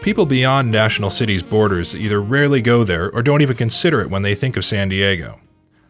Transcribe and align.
People 0.00 0.26
beyond 0.26 0.70
National 0.70 1.10
City's 1.10 1.42
borders 1.42 1.94
either 1.94 2.22
rarely 2.22 2.62
go 2.62 2.84
there 2.84 3.10
or 3.10 3.22
don't 3.22 3.42
even 3.42 3.56
consider 3.56 4.00
it 4.00 4.10
when 4.10 4.22
they 4.22 4.34
think 4.34 4.56
of 4.56 4.64
San 4.64 4.88
Diego. 4.88 5.40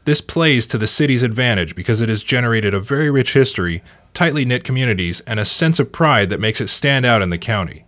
This 0.06 0.22
plays 0.22 0.66
to 0.68 0.78
the 0.78 0.86
city's 0.86 1.22
advantage 1.22 1.76
because 1.76 2.00
it 2.00 2.08
has 2.08 2.22
generated 2.22 2.72
a 2.72 2.80
very 2.80 3.10
rich 3.10 3.34
history, 3.34 3.82
tightly 4.14 4.46
knit 4.46 4.64
communities, 4.64 5.20
and 5.26 5.38
a 5.38 5.44
sense 5.44 5.78
of 5.78 5.92
pride 5.92 6.30
that 6.30 6.40
makes 6.40 6.62
it 6.62 6.68
stand 6.68 7.04
out 7.04 7.20
in 7.20 7.28
the 7.28 7.36
county. 7.36 7.84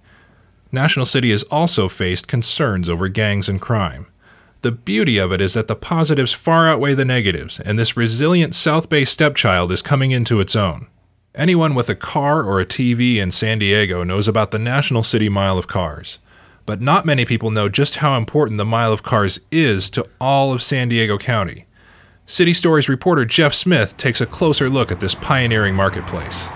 National 0.70 1.06
City 1.06 1.30
has 1.30 1.42
also 1.44 1.88
faced 1.88 2.28
concerns 2.28 2.90
over 2.90 3.08
gangs 3.08 3.48
and 3.48 3.60
crime. 3.60 4.06
The 4.60 4.70
beauty 4.70 5.16
of 5.16 5.32
it 5.32 5.40
is 5.40 5.54
that 5.54 5.68
the 5.68 5.74
positives 5.74 6.34
far 6.34 6.68
outweigh 6.68 6.94
the 6.94 7.06
negatives, 7.06 7.58
and 7.58 7.78
this 7.78 7.96
resilient 7.96 8.54
South 8.54 8.90
Bay 8.90 9.06
stepchild 9.06 9.72
is 9.72 9.80
coming 9.80 10.10
into 10.10 10.38
its 10.38 10.54
own. 10.54 10.86
Anyone 11.36 11.76
with 11.76 11.88
a 11.88 11.94
car 11.94 12.42
or 12.42 12.58
a 12.58 12.66
TV 12.66 13.18
in 13.18 13.30
San 13.30 13.60
Diego 13.60 14.02
knows 14.02 14.26
about 14.26 14.50
the 14.50 14.58
National 14.58 15.04
City 15.04 15.28
Mile 15.28 15.58
of 15.58 15.68
Cars. 15.68 16.18
But 16.66 16.80
not 16.80 17.06
many 17.06 17.24
people 17.24 17.52
know 17.52 17.68
just 17.68 17.96
how 17.96 18.16
important 18.16 18.58
the 18.58 18.64
Mile 18.64 18.92
of 18.92 19.04
Cars 19.04 19.38
is 19.52 19.88
to 19.90 20.04
all 20.20 20.52
of 20.52 20.60
San 20.60 20.88
Diego 20.88 21.18
County. 21.18 21.66
City 22.26 22.52
Stories 22.52 22.88
reporter 22.88 23.24
Jeff 23.24 23.54
Smith 23.54 23.96
takes 23.96 24.20
a 24.20 24.26
closer 24.26 24.68
look 24.68 24.90
at 24.90 24.98
this 24.98 25.14
pioneering 25.14 25.72
marketplace. 25.72 26.48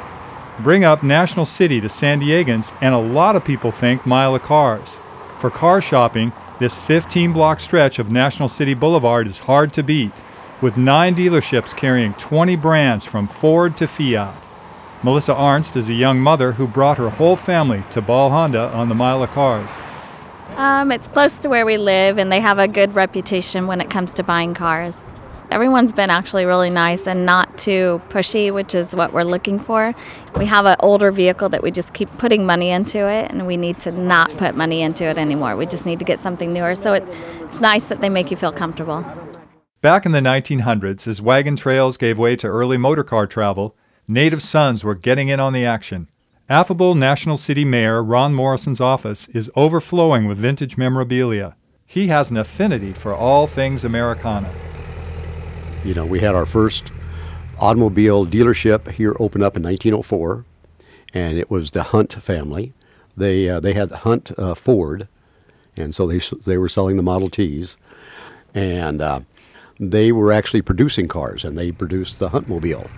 Bring 0.58 0.82
up 0.82 1.04
National 1.04 1.44
City 1.44 1.80
to 1.80 1.88
San 1.88 2.20
Diegans, 2.20 2.76
and 2.80 2.96
a 2.96 2.98
lot 2.98 3.36
of 3.36 3.44
people 3.44 3.70
think 3.70 4.04
Mile 4.04 4.34
of 4.34 4.42
Cars. 4.42 5.00
For 5.38 5.50
car 5.50 5.80
shopping, 5.80 6.32
this 6.58 6.76
15 6.76 7.32
block 7.32 7.60
stretch 7.60 8.00
of 8.00 8.10
National 8.10 8.48
City 8.48 8.74
Boulevard 8.74 9.28
is 9.28 9.38
hard 9.38 9.72
to 9.74 9.84
beat, 9.84 10.10
with 10.60 10.76
nine 10.76 11.14
dealerships 11.14 11.76
carrying 11.76 12.12
20 12.14 12.56
brands 12.56 13.04
from 13.04 13.28
Ford 13.28 13.76
to 13.76 13.86
Fiat. 13.86 14.43
Melissa 15.04 15.34
Arnst 15.34 15.76
is 15.76 15.90
a 15.90 15.92
young 15.92 16.18
mother 16.18 16.52
who 16.52 16.66
brought 16.66 16.96
her 16.96 17.10
whole 17.10 17.36
family 17.36 17.84
to 17.90 18.00
Ball 18.00 18.30
Honda 18.30 18.70
on 18.72 18.88
the 18.88 18.94
Mile 18.94 19.22
of 19.22 19.30
Cars. 19.32 19.78
Um, 20.56 20.90
it's 20.90 21.08
close 21.08 21.38
to 21.40 21.50
where 21.50 21.66
we 21.66 21.76
live, 21.76 22.16
and 22.16 22.32
they 22.32 22.40
have 22.40 22.58
a 22.58 22.66
good 22.66 22.94
reputation 22.94 23.66
when 23.66 23.82
it 23.82 23.90
comes 23.90 24.14
to 24.14 24.22
buying 24.22 24.54
cars. 24.54 25.04
Everyone's 25.50 25.92
been 25.92 26.08
actually 26.08 26.46
really 26.46 26.70
nice 26.70 27.06
and 27.06 27.26
not 27.26 27.58
too 27.58 28.00
pushy, 28.08 28.50
which 28.50 28.74
is 28.74 28.96
what 28.96 29.12
we're 29.12 29.24
looking 29.24 29.58
for. 29.58 29.94
We 30.38 30.46
have 30.46 30.64
an 30.64 30.76
older 30.80 31.10
vehicle 31.10 31.50
that 31.50 31.62
we 31.62 31.70
just 31.70 31.92
keep 31.92 32.08
putting 32.16 32.46
money 32.46 32.70
into 32.70 33.06
it, 33.06 33.30
and 33.30 33.46
we 33.46 33.58
need 33.58 33.80
to 33.80 33.92
not 33.92 34.34
put 34.38 34.56
money 34.56 34.80
into 34.80 35.04
it 35.04 35.18
anymore. 35.18 35.54
We 35.54 35.66
just 35.66 35.84
need 35.84 35.98
to 35.98 36.06
get 36.06 36.18
something 36.18 36.50
newer. 36.50 36.74
So 36.74 36.94
it, 36.94 37.06
it's 37.40 37.60
nice 37.60 37.88
that 37.88 38.00
they 38.00 38.08
make 38.08 38.30
you 38.30 38.38
feel 38.38 38.52
comfortable. 38.52 39.04
Back 39.82 40.06
in 40.06 40.12
the 40.12 40.20
1900s, 40.20 41.06
as 41.06 41.20
wagon 41.20 41.56
trails 41.56 41.98
gave 41.98 42.18
way 42.18 42.36
to 42.36 42.46
early 42.46 42.78
motorcar 42.78 43.26
travel, 43.26 43.76
native 44.06 44.42
sons 44.42 44.84
were 44.84 44.94
getting 44.94 45.28
in 45.28 45.40
on 45.40 45.52
the 45.52 45.64
action. 45.64 46.08
Affable 46.48 46.94
National 46.94 47.36
City 47.36 47.64
Mayor 47.64 48.02
Ron 48.02 48.34
Morrison's 48.34 48.80
office 48.80 49.28
is 49.28 49.50
overflowing 49.56 50.26
with 50.26 50.38
vintage 50.38 50.76
memorabilia. 50.76 51.56
He 51.86 52.08
has 52.08 52.30
an 52.30 52.36
affinity 52.36 52.92
for 52.92 53.14
all 53.14 53.46
things 53.46 53.84
Americana. 53.84 54.52
You 55.84 55.94
know, 55.94 56.04
we 56.04 56.20
had 56.20 56.34
our 56.34 56.46
first 56.46 56.90
automobile 57.58 58.26
dealership 58.26 58.90
here 58.90 59.14
open 59.18 59.42
up 59.42 59.56
in 59.56 59.62
1904, 59.62 60.44
and 61.14 61.38
it 61.38 61.50
was 61.50 61.70
the 61.70 61.84
Hunt 61.84 62.12
family. 62.14 62.72
They 63.16 63.48
uh, 63.48 63.60
they 63.60 63.74
had 63.74 63.88
the 63.88 63.98
Hunt 63.98 64.32
uh, 64.38 64.54
Ford, 64.54 65.08
and 65.76 65.94
so 65.94 66.06
they 66.06 66.18
they 66.44 66.58
were 66.58 66.68
selling 66.68 66.96
the 66.96 67.02
Model 67.02 67.30
Ts, 67.30 67.76
and 68.54 69.00
uh, 69.00 69.20
they 69.78 70.12
were 70.12 70.32
actually 70.32 70.62
producing 70.62 71.08
cars, 71.08 71.44
and 71.44 71.56
they 71.56 71.70
produced 71.72 72.18
the 72.18 72.30
Huntmobile. 72.30 72.88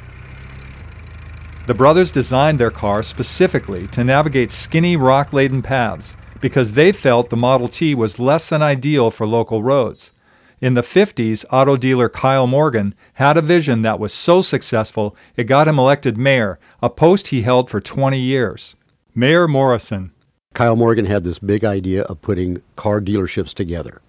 The 1.67 1.75
brothers 1.75 2.13
designed 2.13 2.61
their 2.61 2.71
car 2.71 3.03
specifically 3.03 3.89
to 3.89 4.05
navigate 4.05 4.53
skinny, 4.53 4.97
rock 4.97 5.33
laden 5.33 5.63
paths 5.63 6.15
because 6.41 6.73
they 6.73 6.93
felt 6.93 7.29
the 7.29 7.37
Model 7.37 7.67
T 7.67 7.93
was 7.93 8.21
less 8.21 8.49
than 8.49 8.63
ideal 8.63 9.11
for 9.11 9.27
local 9.27 9.65
roads. 9.65 10.13
In 10.61 10.75
the 10.75 10.83
50s, 10.83 11.45
auto 11.51 11.77
dealer 11.77 12.09
Kyle 12.09 12.47
Morgan 12.47 12.95
had 13.15 13.37
a 13.37 13.43
vision 13.43 13.83
that 13.83 13.99
was 13.99 14.13
so 14.13 14.43
successful 14.43 15.17
it 15.37 15.45
got 15.45 15.67
him 15.67 15.77
elected 15.77 16.17
mayor, 16.17 16.61
a 16.81 16.89
post 16.89 17.29
he 17.29 17.43
held 17.43 17.69
for 17.69 17.81
20 17.81 18.17
years. 18.17 18.77
Mayor 19.13 19.49
Morrison. 19.49 20.13
Kyle 20.55 20.77
Morgan 20.77 21.07
had 21.07 21.25
this 21.25 21.41
big 21.41 21.65
idea 21.65 22.03
of 22.05 22.23
putting 22.23 22.63
car 22.77 23.01
dealerships 23.01 23.53
together, 23.53 24.01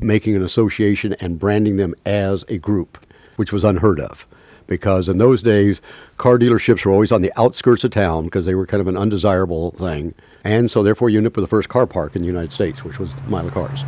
making 0.00 0.34
an 0.34 0.42
association 0.42 1.14
and 1.20 1.38
branding 1.38 1.76
them 1.76 1.94
as 2.04 2.44
a 2.48 2.58
group, 2.58 2.98
which 3.36 3.52
was 3.52 3.62
unheard 3.62 4.00
of 4.00 4.26
because 4.68 5.08
in 5.08 5.18
those 5.18 5.42
days, 5.42 5.82
car 6.16 6.38
dealerships 6.38 6.84
were 6.84 6.92
always 6.92 7.10
on 7.10 7.22
the 7.22 7.32
outskirts 7.36 7.82
of 7.82 7.90
town 7.90 8.24
because 8.24 8.46
they 8.46 8.54
were 8.54 8.66
kind 8.66 8.80
of 8.80 8.86
an 8.86 8.96
undesirable 8.96 9.72
thing. 9.72 10.14
And 10.44 10.70
so, 10.70 10.84
therefore, 10.84 11.10
you 11.10 11.18
ended 11.18 11.32
up 11.32 11.36
with 11.36 11.42
the 11.42 11.48
first 11.48 11.68
car 11.68 11.86
park 11.86 12.14
in 12.14 12.22
the 12.22 12.28
United 12.28 12.52
States, 12.52 12.84
which 12.84 13.00
was 13.00 13.20
Mile 13.22 13.48
of 13.48 13.54
Cars. 13.54 13.82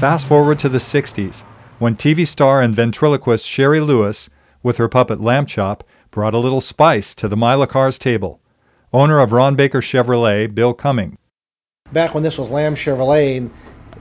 Fast 0.00 0.26
forward 0.26 0.58
to 0.58 0.68
the 0.68 0.78
60s, 0.78 1.42
when 1.78 1.94
TV 1.94 2.26
star 2.26 2.60
and 2.60 2.74
ventriloquist 2.74 3.46
Shari 3.46 3.80
Lewis, 3.80 4.28
with 4.62 4.78
her 4.78 4.88
puppet 4.88 5.20
Lamb 5.20 5.46
Chop, 5.46 5.84
brought 6.10 6.34
a 6.34 6.38
little 6.38 6.60
spice 6.60 7.14
to 7.14 7.28
the 7.28 7.36
Mile 7.36 7.62
of 7.62 7.68
Cars 7.68 7.98
table. 7.98 8.40
Owner 8.92 9.20
of 9.20 9.32
Ron 9.32 9.54
Baker 9.54 9.80
Chevrolet, 9.80 10.52
Bill 10.52 10.74
Cumming. 10.74 11.16
Back 11.92 12.14
when 12.14 12.22
this 12.22 12.38
was 12.38 12.50
Lamb 12.50 12.74
Chevrolet, 12.74 13.50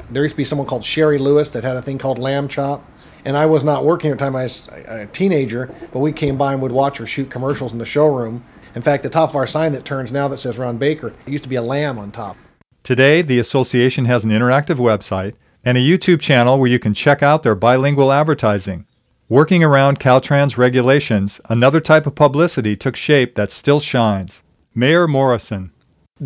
there 0.09 0.23
used 0.23 0.34
to 0.34 0.38
be 0.38 0.44
someone 0.44 0.68
called 0.68 0.84
Shari 0.84 1.18
Lewis 1.18 1.50
that 1.50 1.63
had 1.63 1.78
a 1.78 1.81
thing 1.81 1.97
called 1.97 2.19
Lamb 2.19 2.47
Chop 2.47 2.85
and 3.25 3.37
I 3.37 3.45
was 3.45 3.63
not 3.63 3.85
working 3.85 4.11
at 4.11 4.19
the 4.19 4.25
time. 4.25 4.35
I 4.35 4.43
was 4.43 4.67
a 4.67 5.07
teenager, 5.07 5.73
but 5.91 5.99
we 5.99 6.11
came 6.11 6.37
by 6.37 6.53
and 6.53 6.61
would 6.61 6.71
watch 6.71 6.97
her 6.97 7.05
shoot 7.05 7.29
commercials 7.29 7.71
in 7.71 7.77
the 7.77 7.85
showroom. 7.85 8.43
In 8.75 8.81
fact, 8.81 9.03
the 9.03 9.09
top 9.09 9.29
of 9.29 9.35
our 9.35 9.47
sign 9.47 9.73
that 9.73 9.85
turns 9.85 10.11
now 10.11 10.27
that 10.27 10.37
says 10.37 10.57
Ron 10.57 10.77
Baker, 10.77 11.13
it 11.25 11.31
used 11.31 11.43
to 11.43 11.49
be 11.49 11.55
a 11.55 11.61
lamb 11.61 11.99
on 11.99 12.11
top. 12.11 12.37
Today, 12.83 13.21
the 13.21 13.39
association 13.39 14.05
has 14.05 14.23
an 14.23 14.31
interactive 14.31 14.77
website 14.77 15.35
and 15.63 15.77
a 15.77 15.81
YouTube 15.81 16.19
channel 16.19 16.57
where 16.57 16.69
you 16.69 16.79
can 16.79 16.93
check 16.93 17.21
out 17.21 17.43
their 17.43 17.55
bilingual 17.55 18.11
advertising. 18.11 18.87
Working 19.29 19.63
around 19.63 19.99
Caltrans 19.99 20.57
regulations, 20.57 21.39
another 21.47 21.79
type 21.79 22.05
of 22.05 22.15
publicity 22.15 22.75
took 22.75 22.95
shape 22.95 23.35
that 23.35 23.51
still 23.51 23.79
shines. 23.79 24.41
Mayor 24.73 25.07
Morrison. 25.07 25.71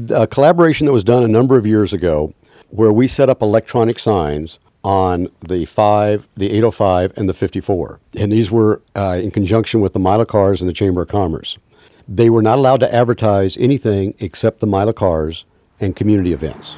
A 0.10 0.28
collaboration 0.28 0.86
that 0.86 0.94
was 0.94 1.04
done 1.04 1.24
a 1.24 1.28
number 1.28 1.58
of 1.58 1.66
years 1.66 1.94
ago 1.94 2.34
where 2.70 2.92
we 2.92 3.08
set 3.08 3.30
up 3.30 3.42
electronic 3.42 4.00
signs 4.00 4.60
on 4.86 5.28
the 5.42 5.66
5, 5.66 6.28
the 6.36 6.52
805, 6.52 7.14
and 7.18 7.28
the 7.28 7.34
54. 7.34 8.00
And 8.20 8.32
these 8.32 8.52
were 8.52 8.84
uh, 8.96 9.20
in 9.22 9.32
conjunction 9.32 9.82
with 9.82 9.94
the 9.94 10.00
Mile 10.00 10.22
of 10.22 10.28
Cars 10.28 10.62
and 10.62 10.70
the 10.70 10.74
Chamber 10.74 11.02
of 11.02 11.08
Commerce. 11.08 11.58
They 12.08 12.30
were 12.30 12.44
not 12.44 12.60
allowed 12.60 12.82
to 12.82 12.94
advertise 12.94 13.58
anything 13.58 14.14
except 14.20 14.60
the 14.60 14.68
Mile 14.68 14.88
of 14.88 14.96
Cars 14.96 15.44
and 15.80 15.96
community 15.96 16.34
events. 16.34 16.78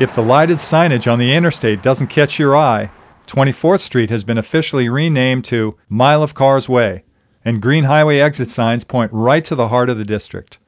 If 0.00 0.14
the 0.14 0.22
lighted 0.22 0.56
signage 0.58 1.10
on 1.10 1.18
the 1.18 1.34
interstate 1.34 1.82
doesn't 1.82 2.08
catch 2.08 2.38
your 2.38 2.56
eye, 2.56 2.90
24th 3.26 3.82
Street 3.82 4.08
has 4.08 4.24
been 4.24 4.38
officially 4.38 4.88
renamed 4.88 5.44
to 5.44 5.76
Mile 5.90 6.22
of 6.22 6.34
Cars 6.34 6.70
Way, 6.70 7.04
and 7.44 7.60
green 7.60 7.84
highway 7.84 8.18
exit 8.18 8.50
signs 8.50 8.82
point 8.82 9.12
right 9.12 9.44
to 9.44 9.54
the 9.54 9.68
heart 9.68 9.90
of 9.90 9.98
the 9.98 10.06
district. 10.06 10.58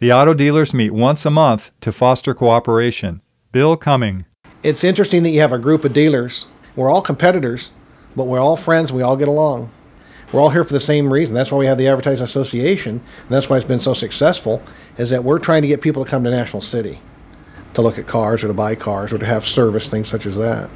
The 0.00 0.12
auto 0.12 0.34
dealers 0.34 0.74
meet 0.74 0.90
once 0.90 1.24
a 1.24 1.30
month 1.30 1.70
to 1.82 1.92
foster 1.92 2.34
cooperation. 2.34 3.20
Bill 3.54 3.76
Cumming. 3.76 4.26
It's 4.64 4.82
interesting 4.82 5.22
that 5.22 5.30
you 5.30 5.38
have 5.38 5.52
a 5.52 5.60
group 5.60 5.84
of 5.84 5.92
dealers. 5.92 6.46
We're 6.74 6.90
all 6.90 7.00
competitors, 7.00 7.70
but 8.16 8.24
we're 8.24 8.40
all 8.40 8.56
friends. 8.56 8.92
We 8.92 9.02
all 9.02 9.16
get 9.16 9.28
along. 9.28 9.70
We're 10.32 10.40
all 10.40 10.50
here 10.50 10.64
for 10.64 10.72
the 10.72 10.80
same 10.80 11.12
reason. 11.12 11.36
That's 11.36 11.52
why 11.52 11.58
we 11.58 11.66
have 11.66 11.78
the 11.78 11.86
Advertising 11.86 12.24
Association, 12.24 12.94
and 12.94 13.28
that's 13.28 13.48
why 13.48 13.56
it's 13.56 13.64
been 13.64 13.78
so 13.78 13.94
successful. 13.94 14.60
Is 14.98 15.10
that 15.10 15.22
we're 15.22 15.38
trying 15.38 15.62
to 15.62 15.68
get 15.68 15.82
people 15.82 16.04
to 16.04 16.10
come 16.10 16.24
to 16.24 16.32
National 16.32 16.62
City 16.62 16.98
to 17.74 17.80
look 17.80 17.96
at 17.96 18.08
cars 18.08 18.42
or 18.42 18.48
to 18.48 18.54
buy 18.54 18.74
cars 18.74 19.12
or 19.12 19.18
to 19.18 19.24
have 19.24 19.46
service 19.46 19.88
things 19.88 20.08
such 20.08 20.26
as 20.26 20.36
that. 20.36 20.68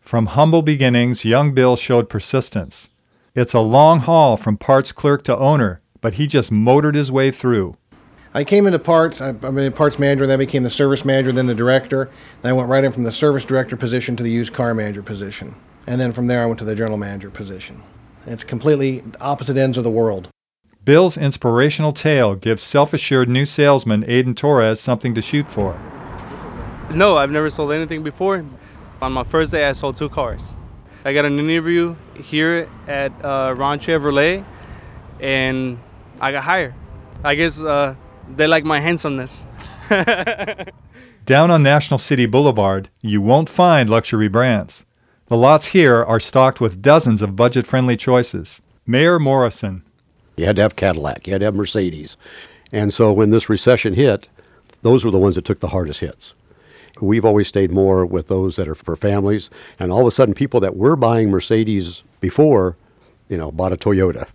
From 0.00 0.26
humble 0.26 0.62
beginnings, 0.62 1.24
young 1.24 1.52
Bill 1.52 1.74
showed 1.74 2.08
persistence. 2.08 2.90
It's 3.34 3.54
a 3.54 3.58
long 3.60 3.98
haul 3.98 4.36
from 4.36 4.56
parts 4.56 4.92
clerk 4.92 5.24
to 5.24 5.36
owner, 5.36 5.80
but 6.00 6.14
he 6.14 6.28
just 6.28 6.52
motored 6.52 6.94
his 6.94 7.10
way 7.10 7.32
through. 7.32 7.76
I 8.32 8.44
came 8.44 8.66
into 8.66 8.78
parts. 8.78 9.20
I, 9.20 9.30
I 9.30 9.48
a 9.48 9.70
parts 9.70 9.98
manager, 9.98 10.26
then 10.26 10.34
I 10.34 10.44
became 10.44 10.62
the 10.62 10.70
service 10.70 11.04
manager, 11.04 11.32
then 11.32 11.46
the 11.46 11.54
director. 11.54 12.08
Then 12.42 12.50
I 12.50 12.52
went 12.52 12.68
right 12.68 12.84
in 12.84 12.92
from 12.92 13.02
the 13.02 13.10
service 13.12 13.44
director 13.44 13.76
position 13.76 14.16
to 14.16 14.22
the 14.22 14.30
used 14.30 14.52
car 14.52 14.72
manager 14.72 15.02
position, 15.02 15.56
and 15.86 16.00
then 16.00 16.12
from 16.12 16.28
there 16.28 16.42
I 16.42 16.46
went 16.46 16.58
to 16.60 16.64
the 16.64 16.76
general 16.76 16.96
manager 16.96 17.30
position. 17.30 17.82
It's 18.26 18.44
completely 18.44 19.02
opposite 19.20 19.56
ends 19.56 19.78
of 19.78 19.84
the 19.84 19.90
world. 19.90 20.28
Bill's 20.84 21.18
inspirational 21.18 21.92
tale 21.92 22.34
gives 22.36 22.62
self-assured 22.62 23.28
new 23.28 23.44
salesman 23.44 24.04
Aiden 24.04 24.36
Torres 24.36 24.80
something 24.80 25.14
to 25.14 25.22
shoot 25.22 25.48
for. 25.48 25.78
No, 26.92 27.16
I've 27.16 27.30
never 27.30 27.50
sold 27.50 27.72
anything 27.72 28.02
before. 28.02 28.44
On 29.02 29.12
my 29.12 29.24
first 29.24 29.50
day, 29.50 29.68
I 29.68 29.72
sold 29.72 29.96
two 29.96 30.08
cars. 30.08 30.56
I 31.04 31.12
got 31.12 31.24
an 31.24 31.38
interview 31.38 31.96
here 32.14 32.68
at 32.86 33.12
uh, 33.24 33.54
Ron 33.56 33.78
Chevrolet, 33.78 34.44
and 35.18 35.78
I 36.20 36.32
got 36.32 36.44
hired. 36.44 36.74
I 37.24 37.34
guess 37.34 37.60
uh, 37.60 37.94
they 38.36 38.46
like 38.46 38.64
my 38.64 38.80
handsomeness. 38.80 39.44
Down 41.26 41.50
on 41.50 41.62
National 41.62 41.98
City 41.98 42.26
Boulevard, 42.26 42.88
you 43.02 43.20
won't 43.20 43.48
find 43.48 43.88
luxury 43.88 44.28
brands. 44.28 44.84
The 45.26 45.36
lots 45.36 45.66
here 45.66 46.02
are 46.02 46.18
stocked 46.18 46.60
with 46.60 46.82
dozens 46.82 47.22
of 47.22 47.36
budget 47.36 47.66
friendly 47.66 47.96
choices. 47.96 48.60
Mayor 48.86 49.18
Morrison. 49.18 49.82
You 50.36 50.46
had 50.46 50.56
to 50.56 50.62
have 50.62 50.76
Cadillac, 50.76 51.26
you 51.26 51.34
had 51.34 51.40
to 51.40 51.44
have 51.44 51.54
Mercedes. 51.54 52.16
And 52.72 52.92
so 52.92 53.12
when 53.12 53.30
this 53.30 53.48
recession 53.48 53.94
hit, 53.94 54.28
those 54.82 55.04
were 55.04 55.10
the 55.10 55.18
ones 55.18 55.34
that 55.34 55.44
took 55.44 55.60
the 55.60 55.68
hardest 55.68 56.00
hits. 56.00 56.34
We've 57.00 57.24
always 57.24 57.48
stayed 57.48 57.70
more 57.70 58.04
with 58.04 58.28
those 58.28 58.56
that 58.56 58.68
are 58.68 58.74
for 58.74 58.96
families. 58.96 59.50
And 59.78 59.92
all 59.92 60.00
of 60.00 60.06
a 60.06 60.10
sudden, 60.10 60.34
people 60.34 60.60
that 60.60 60.76
were 60.76 60.96
buying 60.96 61.30
Mercedes 61.30 62.02
before, 62.20 62.76
you 63.28 63.36
know, 63.36 63.50
bought 63.50 63.72
a 63.72 63.76
Toyota. 63.76 64.28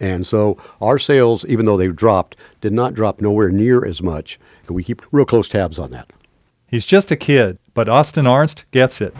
And 0.00 0.26
so 0.26 0.56
our 0.80 0.98
sales, 0.98 1.44
even 1.46 1.66
though 1.66 1.76
they've 1.76 1.94
dropped, 1.94 2.36
did 2.60 2.72
not 2.72 2.94
drop 2.94 3.20
nowhere 3.20 3.50
near 3.50 3.84
as 3.84 4.02
much. 4.02 4.38
And 4.66 4.76
we 4.76 4.84
keep 4.84 5.02
real 5.10 5.24
close 5.24 5.48
tabs 5.48 5.78
on 5.78 5.90
that. 5.90 6.10
He's 6.66 6.84
just 6.84 7.10
a 7.10 7.16
kid, 7.16 7.58
but 7.74 7.88
Austin 7.88 8.26
Arnst 8.26 8.64
gets 8.70 9.00
it. 9.00 9.14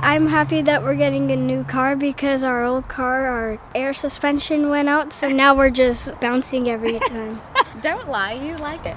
I'm 0.00 0.28
happy 0.28 0.62
that 0.62 0.82
we're 0.82 0.94
getting 0.94 1.30
a 1.32 1.36
new 1.36 1.64
car 1.64 1.96
because 1.96 2.44
our 2.44 2.64
old 2.64 2.88
car, 2.88 3.26
our 3.26 3.60
air 3.74 3.92
suspension 3.92 4.68
went 4.68 4.88
out, 4.88 5.12
so 5.12 5.28
now 5.28 5.56
we're 5.56 5.70
just 5.70 6.18
bouncing 6.20 6.68
every 6.68 6.98
time. 7.08 7.40
Don't 7.82 8.08
lie, 8.08 8.34
you 8.34 8.56
like 8.58 8.84
it. 8.86 8.96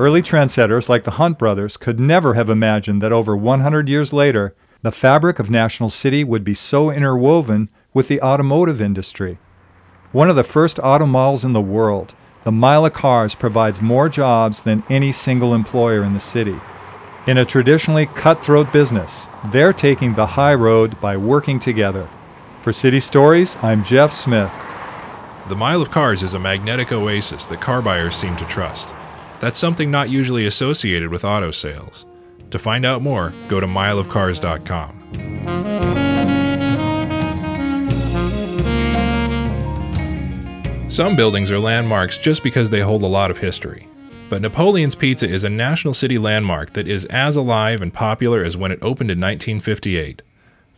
Early 0.00 0.22
trendsetters 0.22 0.88
like 0.88 1.04
the 1.04 1.12
Hunt 1.12 1.38
brothers 1.38 1.76
could 1.76 2.00
never 2.00 2.34
have 2.34 2.48
imagined 2.48 3.02
that 3.02 3.12
over 3.12 3.36
100 3.36 3.88
years 3.88 4.12
later, 4.12 4.54
the 4.82 4.90
fabric 4.90 5.38
of 5.38 5.50
National 5.50 5.90
City 5.90 6.24
would 6.24 6.42
be 6.42 6.54
so 6.54 6.90
interwoven 6.90 7.68
with 7.92 8.08
the 8.08 8.20
automotive 8.22 8.80
industry. 8.80 9.38
One 10.12 10.28
of 10.30 10.36
the 10.36 10.44
first 10.44 10.78
auto 10.82 11.06
malls 11.06 11.44
in 11.44 11.52
the 11.52 11.60
world, 11.60 12.14
the 12.44 12.52
Mile 12.52 12.86
of 12.86 12.92
Cars 12.92 13.34
provides 13.34 13.82
more 13.82 14.08
jobs 14.08 14.60
than 14.60 14.82
any 14.88 15.12
single 15.12 15.54
employer 15.54 16.02
in 16.02 16.14
the 16.14 16.20
city. 16.20 16.56
In 17.26 17.36
a 17.38 17.44
traditionally 17.44 18.06
cutthroat 18.06 18.72
business, 18.72 19.28
they're 19.52 19.72
taking 19.72 20.14
the 20.14 20.26
high 20.26 20.54
road 20.54 21.00
by 21.00 21.16
working 21.16 21.58
together. 21.58 22.08
For 22.62 22.72
City 22.72 22.98
Stories, 22.98 23.56
I'm 23.62 23.84
Jeff 23.84 24.12
Smith. 24.12 24.52
The 25.48 25.56
Mile 25.56 25.82
of 25.82 25.90
Cars 25.90 26.22
is 26.22 26.34
a 26.34 26.38
magnetic 26.38 26.92
oasis 26.92 27.44
that 27.46 27.60
car 27.60 27.82
buyers 27.82 28.16
seem 28.16 28.36
to 28.36 28.44
trust. 28.46 28.88
That's 29.40 29.58
something 29.58 29.90
not 29.90 30.10
usually 30.10 30.46
associated 30.46 31.10
with 31.10 31.24
auto 31.24 31.50
sales. 31.50 32.06
To 32.50 32.58
find 32.58 32.86
out 32.86 33.02
more, 33.02 33.32
go 33.48 33.60
to 33.60 33.66
mileofcars.com. 33.66 35.59
Some 40.90 41.14
buildings 41.14 41.52
are 41.52 41.58
landmarks 41.60 42.18
just 42.18 42.42
because 42.42 42.68
they 42.68 42.80
hold 42.80 43.04
a 43.04 43.06
lot 43.06 43.30
of 43.30 43.38
history. 43.38 43.86
But 44.28 44.42
Napoleon's 44.42 44.96
Pizza 44.96 45.28
is 45.28 45.44
a 45.44 45.48
National 45.48 45.94
City 45.94 46.18
landmark 46.18 46.72
that 46.72 46.88
is 46.88 47.04
as 47.06 47.36
alive 47.36 47.80
and 47.80 47.94
popular 47.94 48.42
as 48.42 48.56
when 48.56 48.72
it 48.72 48.80
opened 48.82 49.08
in 49.08 49.20
1958. 49.20 50.20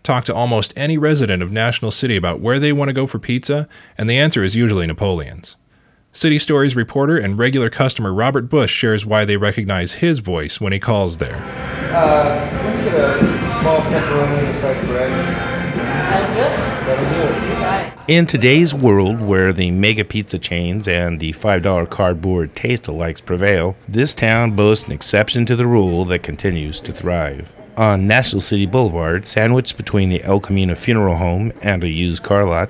Talk 0.02 0.26
to 0.26 0.34
almost 0.34 0.74
any 0.76 0.98
resident 0.98 1.42
of 1.42 1.50
National 1.50 1.90
City 1.90 2.14
about 2.14 2.40
where 2.40 2.60
they 2.60 2.74
want 2.74 2.90
to 2.90 2.92
go 2.92 3.06
for 3.06 3.18
pizza, 3.18 3.66
and 3.96 4.08
the 4.08 4.18
answer 4.18 4.44
is 4.44 4.54
usually 4.54 4.86
Napoleon's. 4.86 5.56
City 6.12 6.38
Stories 6.38 6.76
reporter 6.76 7.16
and 7.16 7.38
regular 7.38 7.70
customer 7.70 8.12
Robert 8.12 8.50
Bush 8.50 8.70
shares 8.70 9.06
why 9.06 9.24
they 9.24 9.38
recognize 9.38 9.94
his 9.94 10.18
voice 10.18 10.60
when 10.60 10.74
he 10.74 10.78
calls 10.78 11.16
there. 11.16 11.36
Uh, 11.90 12.50
let 12.64 12.76
me 12.76 12.84
get 12.84 13.00
a 13.00 13.18
small 13.60 13.80
pepperoni 13.80 14.40
and 14.40 14.48
a 14.48 14.60
side 14.60 14.86
bread. 14.88 15.21
In 18.12 18.26
today's 18.26 18.74
world 18.74 19.22
where 19.22 19.54
the 19.54 19.70
mega 19.70 20.04
pizza 20.04 20.38
chains 20.38 20.86
and 20.86 21.18
the 21.18 21.32
$5 21.32 21.88
cardboard 21.88 22.54
taste 22.54 22.82
alikes 22.82 23.24
prevail, 23.24 23.74
this 23.88 24.12
town 24.12 24.50
boasts 24.50 24.86
an 24.86 24.92
exception 24.92 25.46
to 25.46 25.56
the 25.56 25.66
rule 25.66 26.04
that 26.04 26.22
continues 26.22 26.78
to 26.80 26.92
thrive. 26.92 27.50
On 27.78 28.06
National 28.06 28.42
City 28.42 28.66
Boulevard, 28.66 29.28
sandwiched 29.28 29.78
between 29.78 30.10
the 30.10 30.22
El 30.24 30.40
Camino 30.40 30.74
Funeral 30.74 31.16
Home 31.16 31.54
and 31.62 31.82
a 31.82 31.88
used 31.88 32.22
car 32.22 32.44
lot, 32.44 32.68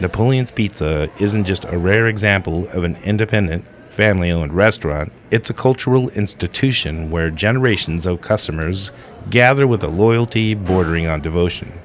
Napoleon's 0.00 0.50
Pizza 0.50 1.08
isn't 1.20 1.44
just 1.44 1.64
a 1.66 1.78
rare 1.78 2.08
example 2.08 2.66
of 2.70 2.82
an 2.82 2.96
independent, 3.04 3.64
family 3.90 4.32
owned 4.32 4.52
restaurant, 4.52 5.12
it's 5.30 5.50
a 5.50 5.54
cultural 5.54 6.10
institution 6.10 7.12
where 7.12 7.30
generations 7.30 8.06
of 8.06 8.22
customers 8.22 8.90
gather 9.30 9.68
with 9.68 9.84
a 9.84 9.88
loyalty 9.88 10.54
bordering 10.54 11.06
on 11.06 11.20
devotion. 11.20 11.80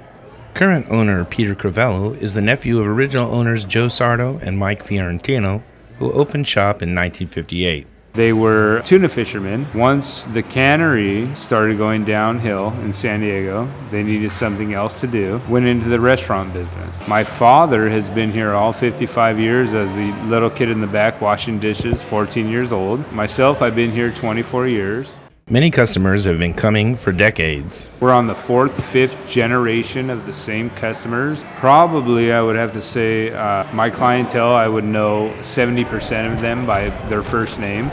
Current 0.56 0.90
owner 0.90 1.26
Peter 1.26 1.54
Crivello 1.54 2.18
is 2.22 2.34
the 2.34 2.42
nephew 2.42 2.80
of 2.80 2.88
original 2.88 3.36
owners 3.36 3.66
Joe 3.66 3.88
Sardo 3.88 4.42
and 4.42 4.58
Mike 4.58 4.84
Fiorentino, 4.84 5.62
who 6.00 6.10
opened 6.14 6.48
shop 6.48 6.82
in 6.82 6.96
1958. 6.96 7.86
They 8.14 8.32
were 8.32 8.82
tuna 8.86 9.10
fishermen. 9.10 9.68
Once 9.76 10.24
the 10.32 10.42
cannery 10.42 11.30
started 11.36 11.78
going 11.78 12.06
downhill 12.06 12.70
in 12.86 12.94
San 12.94 13.20
Diego, 13.20 13.70
they 13.92 14.02
needed 14.02 14.32
something 14.32 14.74
else 14.74 15.02
to 15.02 15.08
do. 15.08 15.42
Went 15.50 15.66
into 15.66 15.90
the 15.90 16.00
restaurant 16.00 16.54
business. 16.54 17.06
My 17.06 17.26
father 17.26 17.90
has 17.90 18.10
been 18.10 18.32
here 18.32 18.54
all 18.54 18.72
55 18.72 19.38
years 19.38 19.74
as 19.74 19.94
the 19.94 20.14
little 20.30 20.50
kid 20.50 20.70
in 20.70 20.80
the 20.80 20.88
back 20.88 21.20
washing 21.20 21.60
dishes, 21.60 22.02
14 22.02 22.48
years 22.48 22.72
old. 22.72 23.12
Myself, 23.12 23.62
I've 23.62 23.76
been 23.76 23.92
here 23.92 24.10
24 24.10 24.70
years. 24.70 25.18
Many 25.48 25.70
customers 25.70 26.26
have 26.26 26.40
been 26.40 26.56
coming 26.56 26.96
for 26.96 27.12
decades. 27.12 27.88
We're 28.00 28.12
on 28.12 28.26
the 28.26 28.34
fourth, 28.34 28.84
fifth 28.86 29.16
generation 29.30 30.10
of 30.10 30.26
the 30.26 30.34
same 30.34 30.72
customers. 30.72 31.46
Probably, 31.58 32.34
I 32.34 32.42
would 32.42 32.56
have 32.56 32.74
to 32.74 32.82
say, 32.82 33.32
uh, 33.32 33.72
my 33.72 33.92
clientele, 33.92 34.54
I 34.54 34.68
would 34.68 34.86
know 34.86 35.32
70% 35.42 36.34
of 36.34 36.42
them 36.42 36.66
by 36.66 36.90
their 37.10 37.22
first 37.22 37.60
name. 37.60 37.92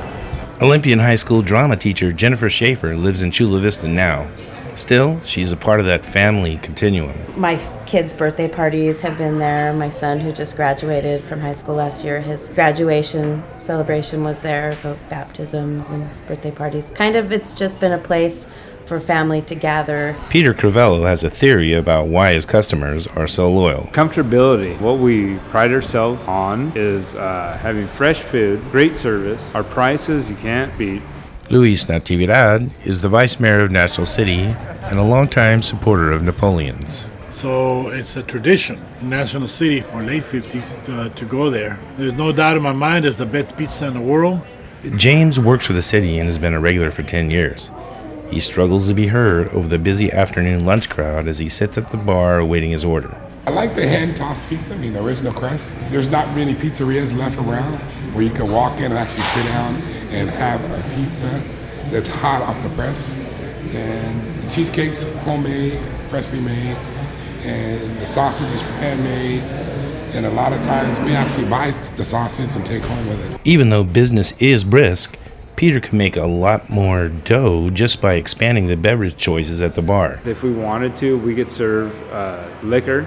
Olympian 0.63 0.99
High 0.99 1.17
School 1.17 1.43
drama 1.43 1.77
teacher 1.77 2.11
Jennifer 2.11 2.49
Schaefer 2.49 2.97
lives 2.97 3.21
in 3.21 3.31
Chula 3.31 3.61
Vista 3.61 3.87
now. 3.87 4.31
Still, 4.75 5.21
she's 5.21 5.53
a 5.53 5.57
part 5.57 5.81
of 5.81 5.87
that 5.87 6.05
family 6.05 6.57
continuum. 6.59 7.15
My 7.39 7.61
kids' 7.87 8.15
birthday 8.15 8.49
parties 8.49 9.01
have 9.03 9.19
been 9.19 9.39
there. 9.39 9.73
My 9.73 9.89
son, 9.89 10.21
who 10.21 10.33
just 10.33 10.57
graduated 10.57 11.23
from 11.23 11.41
high 11.41 11.53
school 11.53 11.75
last 11.75 12.05
year, 12.05 12.21
his 12.21 12.49
graduation 12.51 13.43
celebration 13.59 14.25
was 14.25 14.41
there. 14.43 14.75
So, 14.75 14.99
baptisms 15.09 15.89
and 15.91 16.09
birthday 16.27 16.51
parties. 16.51 16.91
Kind 16.91 17.17
of, 17.17 17.33
it's 17.33 17.53
just 17.55 17.81
been 17.81 17.93
a 17.93 17.99
place 17.99 18.47
for 18.87 18.99
family 19.01 19.43
to 19.43 19.55
gather. 19.55 20.17
Peter 20.29 20.53
Crivello 20.53 21.07
has 21.07 21.25
a 21.25 21.31
theory 21.31 21.73
about 21.73 22.09
why 22.09 22.33
his 22.33 22.45
customers 22.45 23.07
are 23.07 23.27
so 23.27 23.51
loyal. 23.51 23.89
Comfortability. 23.93 24.79
What 24.81 24.99
we 24.99 25.37
pride 25.51 25.73
ourselves 25.73 26.23
on 26.27 26.73
is 26.75 27.15
uh, 27.15 27.59
having 27.61 27.87
fresh 27.89 28.21
food, 28.21 28.61
great 28.71 28.97
service, 28.97 29.55
our 29.55 29.65
prices 29.65 30.29
you 30.29 30.37
can't 30.37 30.77
beat. 30.77 31.03
Luis 31.53 31.85
Natividad 31.85 32.71
is 32.87 33.03
the 33.03 33.11
vice 33.11 33.39
mayor 33.39 33.61
of 33.61 33.71
National 33.71 34.07
City 34.07 34.41
and 34.89 34.99
a 34.99 35.03
longtime 35.03 35.61
supporter 35.61 36.11
of 36.11 36.23
Napoleon's. 36.23 37.05
So 37.29 37.89
it's 37.89 38.17
a 38.17 38.23
tradition 38.23 38.83
in 39.03 39.11
National 39.11 39.47
City 39.47 39.85
or 39.93 40.03
late 40.03 40.23
50s 40.23 40.83
to, 40.87 41.03
uh, 41.03 41.09
to 41.11 41.25
go 41.27 41.51
there. 41.51 41.79
There's 41.99 42.15
no 42.15 42.33
doubt 42.33 42.57
in 42.57 42.63
my 42.63 42.73
mind 42.73 43.05
it's 43.05 43.19
the 43.19 43.27
best 43.27 43.55
pizza 43.59 43.87
in 43.87 43.93
the 43.93 44.01
world. 44.01 44.41
James 44.97 45.39
works 45.39 45.67
for 45.67 45.75
the 45.75 45.83
city 45.83 46.19
and 46.19 46.27
has 46.27 46.39
been 46.39 46.55
a 46.55 46.61
regular 46.61 46.91
for 46.91 47.03
10 47.03 47.31
years. 47.31 47.71
He 48.31 48.41
struggles 48.41 48.89
to 48.89 48.95
be 48.95 49.09
heard 49.09 49.49
over 49.49 49.69
the 49.69 49.79
busy 49.79 50.11
afternoon 50.11 50.65
lunch 50.65 50.89
crowd 50.89 51.29
as 51.29 51.37
he 51.37 51.51
sits 51.51 51.77
at 51.77 51.91
the 51.91 51.99
bar 51.99 52.39
awaiting 52.39 52.71
his 52.71 52.83
order. 52.83 53.15
I 53.45 53.51
like 53.51 53.75
the 53.75 53.85
hand 53.85 54.17
tossed 54.17 54.49
pizza, 54.49 54.73
I 54.73 54.79
mean, 54.79 54.93
the 54.93 55.03
original 55.03 55.33
crust. 55.33 55.77
There's 55.91 56.07
not 56.07 56.33
many 56.37 56.55
pizzerias 56.55 57.17
left 57.17 57.39
around 57.39 57.75
where 58.15 58.23
you 58.23 58.31
can 58.31 58.53
walk 58.53 58.79
in 58.79 58.85
and 58.85 58.95
actually 58.95 59.25
sit 59.25 59.45
down 59.47 59.83
and 60.13 60.31
have 60.31 60.63
a 60.71 60.95
pizza 60.95 61.43
that's 61.91 62.09
hot 62.09 62.43
off 62.43 62.63
the 62.63 62.69
press. 62.77 63.13
And 63.75 64.43
the 64.43 64.51
cheesecake's 64.53 65.03
homemade, 65.25 65.81
freshly 66.09 66.41
made, 66.41 66.77
and 67.43 68.01
the 68.01 68.07
sausage 68.07 68.53
is 68.53 68.61
handmade. 68.61 69.43
And 70.15 70.25
a 70.25 70.31
lot 70.31 70.53
of 70.53 70.63
times 70.63 70.97
we 71.01 71.13
actually 71.17 71.49
buy 71.49 71.73
the 71.73 72.05
sausage 72.05 72.55
and 72.55 72.65
take 72.65 72.83
home 72.83 73.09
with 73.09 73.19
us. 73.29 73.39
Even 73.45 73.71
though 73.71 73.83
business 73.83 74.35
is 74.39 74.63
brisk, 74.63 75.19
Peter 75.57 75.81
can 75.81 75.99
make 75.99 76.17
a 76.17 76.27
lot 76.27 76.71
more 76.71 77.09
dough 77.09 77.71
just 77.71 78.01
by 78.01 78.15
expanding 78.15 78.69
the 78.69 78.77
beverage 78.77 79.17
choices 79.17 79.61
at 79.63 79.75
the 79.75 79.83
bar. 79.83 80.21
If 80.25 80.45
we 80.45 80.53
wanted 80.53 80.95
to, 80.97 81.19
we 81.19 81.35
could 81.35 81.49
serve 81.49 81.93
uh, 82.13 82.47
liquor. 82.63 83.05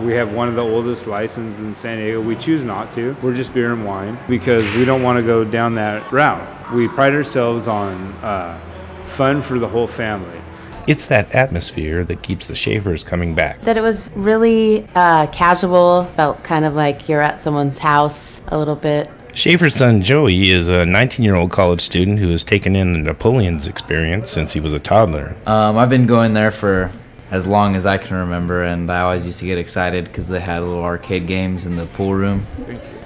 We 0.00 0.12
have 0.14 0.32
one 0.32 0.48
of 0.48 0.54
the 0.54 0.62
oldest 0.62 1.06
licenses 1.06 1.60
in 1.60 1.74
San 1.74 1.98
Diego. 1.98 2.20
We 2.20 2.36
choose 2.36 2.64
not 2.64 2.90
to. 2.92 3.16
We're 3.22 3.34
just 3.34 3.54
beer 3.54 3.72
and 3.72 3.86
wine 3.86 4.18
because 4.28 4.68
we 4.72 4.84
don't 4.84 5.02
want 5.02 5.18
to 5.18 5.22
go 5.24 5.44
down 5.44 5.74
that 5.76 6.10
route. 6.10 6.72
We 6.72 6.88
pride 6.88 7.14
ourselves 7.14 7.68
on 7.68 7.94
uh, 8.22 8.58
fun 9.06 9.40
for 9.40 9.58
the 9.58 9.68
whole 9.68 9.86
family. 9.86 10.40
It's 10.86 11.06
that 11.06 11.34
atmosphere 11.34 12.04
that 12.04 12.22
keeps 12.22 12.46
the 12.46 12.54
Schaefers 12.54 13.04
coming 13.04 13.34
back. 13.34 13.60
That 13.62 13.78
it 13.78 13.80
was 13.80 14.10
really 14.10 14.86
uh, 14.94 15.28
casual, 15.28 16.04
felt 16.16 16.42
kind 16.44 16.64
of 16.64 16.74
like 16.74 17.08
you're 17.08 17.22
at 17.22 17.40
someone's 17.40 17.78
house 17.78 18.42
a 18.48 18.58
little 18.58 18.76
bit. 18.76 19.10
Schaefer's 19.32 19.74
son 19.74 20.02
Joey 20.02 20.50
is 20.50 20.68
a 20.68 20.84
19 20.86 21.24
year 21.24 21.34
old 21.34 21.50
college 21.50 21.80
student 21.80 22.18
who 22.18 22.30
has 22.30 22.44
taken 22.44 22.76
in 22.76 22.92
the 22.92 22.98
Napoleon's 22.98 23.66
experience 23.66 24.30
since 24.30 24.52
he 24.52 24.60
was 24.60 24.72
a 24.72 24.78
toddler. 24.78 25.36
Um, 25.46 25.78
I've 25.78 25.88
been 25.88 26.06
going 26.06 26.34
there 26.34 26.50
for 26.50 26.90
as 27.34 27.48
long 27.48 27.74
as 27.74 27.84
I 27.84 27.98
can 27.98 28.16
remember, 28.16 28.62
and 28.62 28.88
I 28.92 29.00
always 29.00 29.26
used 29.26 29.40
to 29.40 29.46
get 29.46 29.58
excited 29.58 30.04
because 30.04 30.28
they 30.28 30.38
had 30.38 30.62
little 30.62 30.84
arcade 30.84 31.26
games 31.26 31.66
in 31.66 31.74
the 31.74 31.84
pool 31.86 32.14
room. 32.14 32.46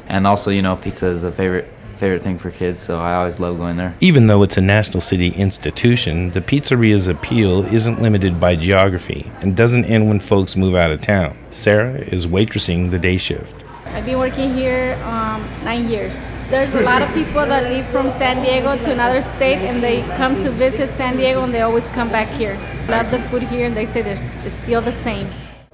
And 0.06 0.26
also, 0.26 0.50
you 0.50 0.61
know, 0.61 0.76
pizza 0.76 1.06
is 1.06 1.25
a 1.25 1.32
favorite 1.32 1.73
favorite 1.97 2.20
thing 2.20 2.38
for 2.38 2.50
kids, 2.50 2.78
so 2.78 3.00
I 3.00 3.14
always 3.14 3.40
love 3.40 3.56
going 3.56 3.78
there. 3.78 3.97
Even 4.00 4.26
though 4.26 4.42
it's 4.42 4.58
a 4.58 4.61
National 4.61 5.00
City 5.00 5.30
institution, 5.30 6.30
the 6.30 6.42
pizzeria's 6.42 7.08
appeal 7.08 7.64
isn't 7.75 8.02
limited 8.02 8.38
by 8.38 8.54
geography 8.54 9.32
and 9.40 9.56
doesn't 9.56 9.87
end 9.87 10.06
when 10.08 10.20
folks 10.20 10.56
move 10.56 10.75
out 10.75 10.92
of 10.92 11.00
town. 11.00 11.37
Sarah 11.50 11.94
is 11.94 12.26
waitressing 12.26 12.90
the 12.90 12.99
day 12.99 13.16
shift. 13.16 13.64
I've 13.87 14.04
been 14.04 14.18
working 14.18 14.54
here 14.54 15.00
um, 15.04 15.42
nine 15.64 15.88
years. 15.88 16.14
There's 16.50 16.72
a 16.72 16.80
lot 16.80 17.02
of 17.02 17.12
people 17.12 17.44
that 17.44 17.70
leave 17.70 17.84
from 17.84 18.10
San 18.12 18.42
Diego 18.42 18.74
to 18.78 18.90
another 18.90 19.20
state 19.20 19.58
and 19.58 19.82
they 19.82 20.00
come 20.16 20.40
to 20.40 20.50
visit 20.50 20.88
San 20.96 21.18
Diego 21.18 21.42
and 21.42 21.52
they 21.52 21.60
always 21.60 21.86
come 21.88 22.08
back 22.08 22.28
here. 22.28 22.58
Love 22.88 23.10
the 23.10 23.20
food 23.20 23.42
here 23.42 23.66
and 23.66 23.76
they 23.76 23.84
say 23.84 24.00
it's 24.00 24.54
still 24.56 24.80
the 24.80 24.94
same. 24.94 25.28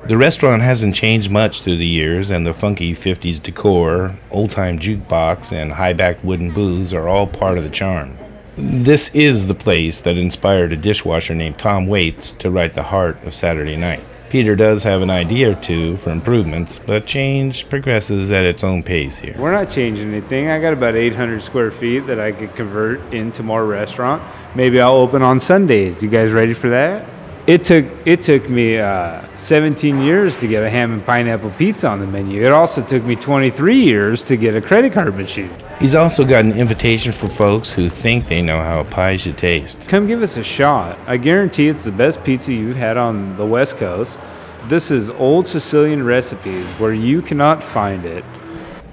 The 0.08 0.16
restaurant 0.16 0.62
hasn't 0.62 0.96
changed 0.96 1.30
much 1.30 1.62
through 1.62 1.76
the 1.76 1.86
years, 1.86 2.30
and 2.32 2.44
the 2.44 2.52
funky 2.52 2.92
50s 2.92 3.40
decor, 3.40 4.16
old 4.32 4.50
time 4.50 4.80
jukebox, 4.80 5.52
and 5.52 5.72
high 5.72 5.92
backed 5.92 6.24
wooden 6.24 6.50
booths 6.50 6.92
are 6.92 7.08
all 7.08 7.28
part 7.28 7.56
of 7.56 7.62
the 7.62 7.70
charm. 7.70 8.18
This 8.56 9.14
is 9.14 9.46
the 9.46 9.54
place 9.54 10.00
that 10.00 10.18
inspired 10.18 10.72
a 10.72 10.76
dishwasher 10.76 11.36
named 11.36 11.58
Tom 11.58 11.86
Waits 11.86 12.32
to 12.32 12.50
write 12.50 12.74
The 12.74 12.82
Heart 12.82 13.22
of 13.24 13.32
Saturday 13.32 13.76
Night. 13.76 14.02
Peter 14.34 14.56
does 14.56 14.82
have 14.82 15.00
an 15.00 15.10
idea 15.10 15.52
or 15.52 15.54
two 15.54 15.96
for 15.96 16.10
improvements, 16.10 16.80
but 16.84 17.06
change 17.06 17.68
progresses 17.68 18.32
at 18.32 18.44
its 18.44 18.64
own 18.64 18.82
pace 18.82 19.16
here. 19.16 19.36
We're 19.38 19.52
not 19.52 19.70
changing 19.70 20.08
anything. 20.08 20.48
I 20.48 20.60
got 20.60 20.72
about 20.72 20.96
800 20.96 21.40
square 21.40 21.70
feet 21.70 22.08
that 22.08 22.18
I 22.18 22.32
could 22.32 22.52
convert 22.56 22.98
into 23.14 23.44
more 23.44 23.64
restaurant. 23.64 24.24
Maybe 24.56 24.80
I'll 24.80 24.96
open 24.96 25.22
on 25.22 25.38
Sundays. 25.38 26.02
You 26.02 26.08
guys 26.08 26.32
ready 26.32 26.52
for 26.52 26.68
that? 26.70 27.13
It 27.46 27.62
took 27.62 27.84
it 28.06 28.22
took 28.22 28.48
me 28.48 28.78
uh, 28.78 29.20
17 29.36 30.00
years 30.00 30.40
to 30.40 30.48
get 30.48 30.62
a 30.62 30.70
ham 30.70 30.94
and 30.94 31.04
pineapple 31.04 31.50
pizza 31.50 31.88
on 31.88 32.00
the 32.00 32.06
menu. 32.06 32.42
It 32.42 32.52
also 32.52 32.82
took 32.82 33.04
me 33.04 33.16
23 33.16 33.76
years 33.76 34.22
to 34.22 34.38
get 34.38 34.56
a 34.56 34.62
credit 34.62 34.94
card 34.94 35.14
machine. 35.14 35.50
He's 35.78 35.94
also 35.94 36.24
got 36.24 36.46
an 36.46 36.52
invitation 36.52 37.12
for 37.12 37.28
folks 37.28 37.70
who 37.70 37.90
think 37.90 38.28
they 38.28 38.40
know 38.40 38.62
how 38.62 38.80
a 38.80 38.84
pie 38.84 39.16
should 39.16 39.36
taste. 39.36 39.86
Come 39.90 40.06
give 40.06 40.22
us 40.22 40.38
a 40.38 40.42
shot. 40.42 40.98
I 41.06 41.18
guarantee 41.18 41.68
it's 41.68 41.84
the 41.84 41.92
best 41.92 42.24
pizza 42.24 42.50
you've 42.50 42.78
had 42.78 42.96
on 42.96 43.36
the 43.36 43.44
West 43.44 43.76
Coast. 43.76 44.18
This 44.68 44.90
is 44.90 45.10
old 45.10 45.46
Sicilian 45.46 46.02
recipes 46.02 46.66
where 46.78 46.94
you 46.94 47.20
cannot 47.20 47.62
find 47.62 48.06
it. 48.06 48.24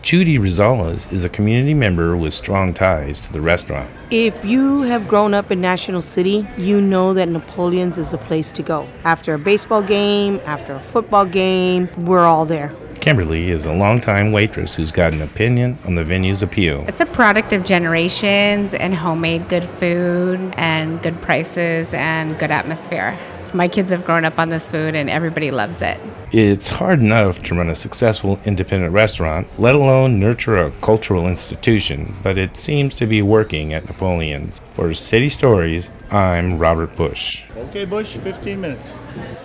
Judy 0.01 0.39
Rosales 0.39 1.11
is 1.13 1.23
a 1.25 1.29
community 1.29 1.75
member 1.75 2.17
with 2.17 2.33
strong 2.33 2.73
ties 2.73 3.19
to 3.21 3.31
the 3.31 3.39
restaurant. 3.39 3.87
If 4.09 4.43
you 4.43 4.81
have 4.81 5.07
grown 5.07 5.35
up 5.35 5.51
in 5.51 5.61
National 5.61 6.01
City, 6.01 6.47
you 6.57 6.81
know 6.81 7.13
that 7.13 7.29
Napoleon's 7.29 7.99
is 7.99 8.09
the 8.09 8.17
place 8.17 8.51
to 8.53 8.63
go. 8.63 8.87
After 9.03 9.35
a 9.35 9.39
baseball 9.39 9.83
game, 9.83 10.41
after 10.45 10.73
a 10.73 10.79
football 10.79 11.25
game, 11.25 11.87
we're 11.97 12.25
all 12.25 12.45
there. 12.45 12.73
Kimberly 12.99 13.51
is 13.51 13.65
a 13.65 13.73
longtime 13.73 14.31
waitress 14.31 14.75
who's 14.75 14.91
got 14.91 15.13
an 15.13 15.21
opinion 15.21 15.77
on 15.85 15.93
the 15.93 16.03
venue's 16.03 16.41
appeal. 16.41 16.83
It's 16.87 17.01
a 17.01 17.05
product 17.05 17.53
of 17.53 17.63
generations 17.63 18.73
and 18.73 18.95
homemade 18.95 19.49
good 19.49 19.65
food 19.65 20.53
and 20.57 21.01
good 21.03 21.21
prices 21.21 21.93
and 21.93 22.37
good 22.39 22.51
atmosphere. 22.51 23.17
My 23.53 23.67
kids 23.67 23.91
have 23.91 24.05
grown 24.05 24.23
up 24.23 24.39
on 24.39 24.49
this 24.49 24.65
food 24.69 24.95
and 24.95 25.09
everybody 25.09 25.51
loves 25.51 25.81
it. 25.81 25.99
It's 26.31 26.69
hard 26.69 27.01
enough 27.01 27.41
to 27.43 27.55
run 27.55 27.69
a 27.69 27.75
successful 27.75 28.39
independent 28.45 28.93
restaurant, 28.93 29.47
let 29.59 29.75
alone 29.75 30.19
nurture 30.19 30.55
a 30.55 30.71
cultural 30.79 31.27
institution, 31.27 32.15
but 32.23 32.37
it 32.37 32.55
seems 32.55 32.95
to 32.95 33.05
be 33.05 33.21
working 33.21 33.73
at 33.73 33.85
Napoleon's. 33.85 34.61
For 34.73 34.93
City 34.93 35.27
Stories, 35.27 35.89
I'm 36.09 36.57
Robert 36.57 36.95
Bush. 36.95 37.43
Okay, 37.57 37.83
Bush, 37.83 38.15
15 38.15 38.61
minutes. 38.61 38.89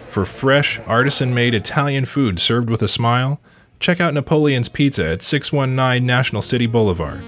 For 0.09 0.25
fresh, 0.25 0.79
artisan 0.87 1.35
made 1.35 1.55
Italian 1.55 2.07
food 2.07 2.39
served 2.39 2.71
with 2.71 2.83
a 2.83 2.89
smile, 2.89 3.41
check 3.81 4.01
out 4.01 4.15
Napoleon's 4.15 4.69
Pizza 4.69 5.07
at 5.07 5.23
619 5.23 6.07
National 6.07 6.43
City 6.43 6.67
Boulevard. 6.67 7.21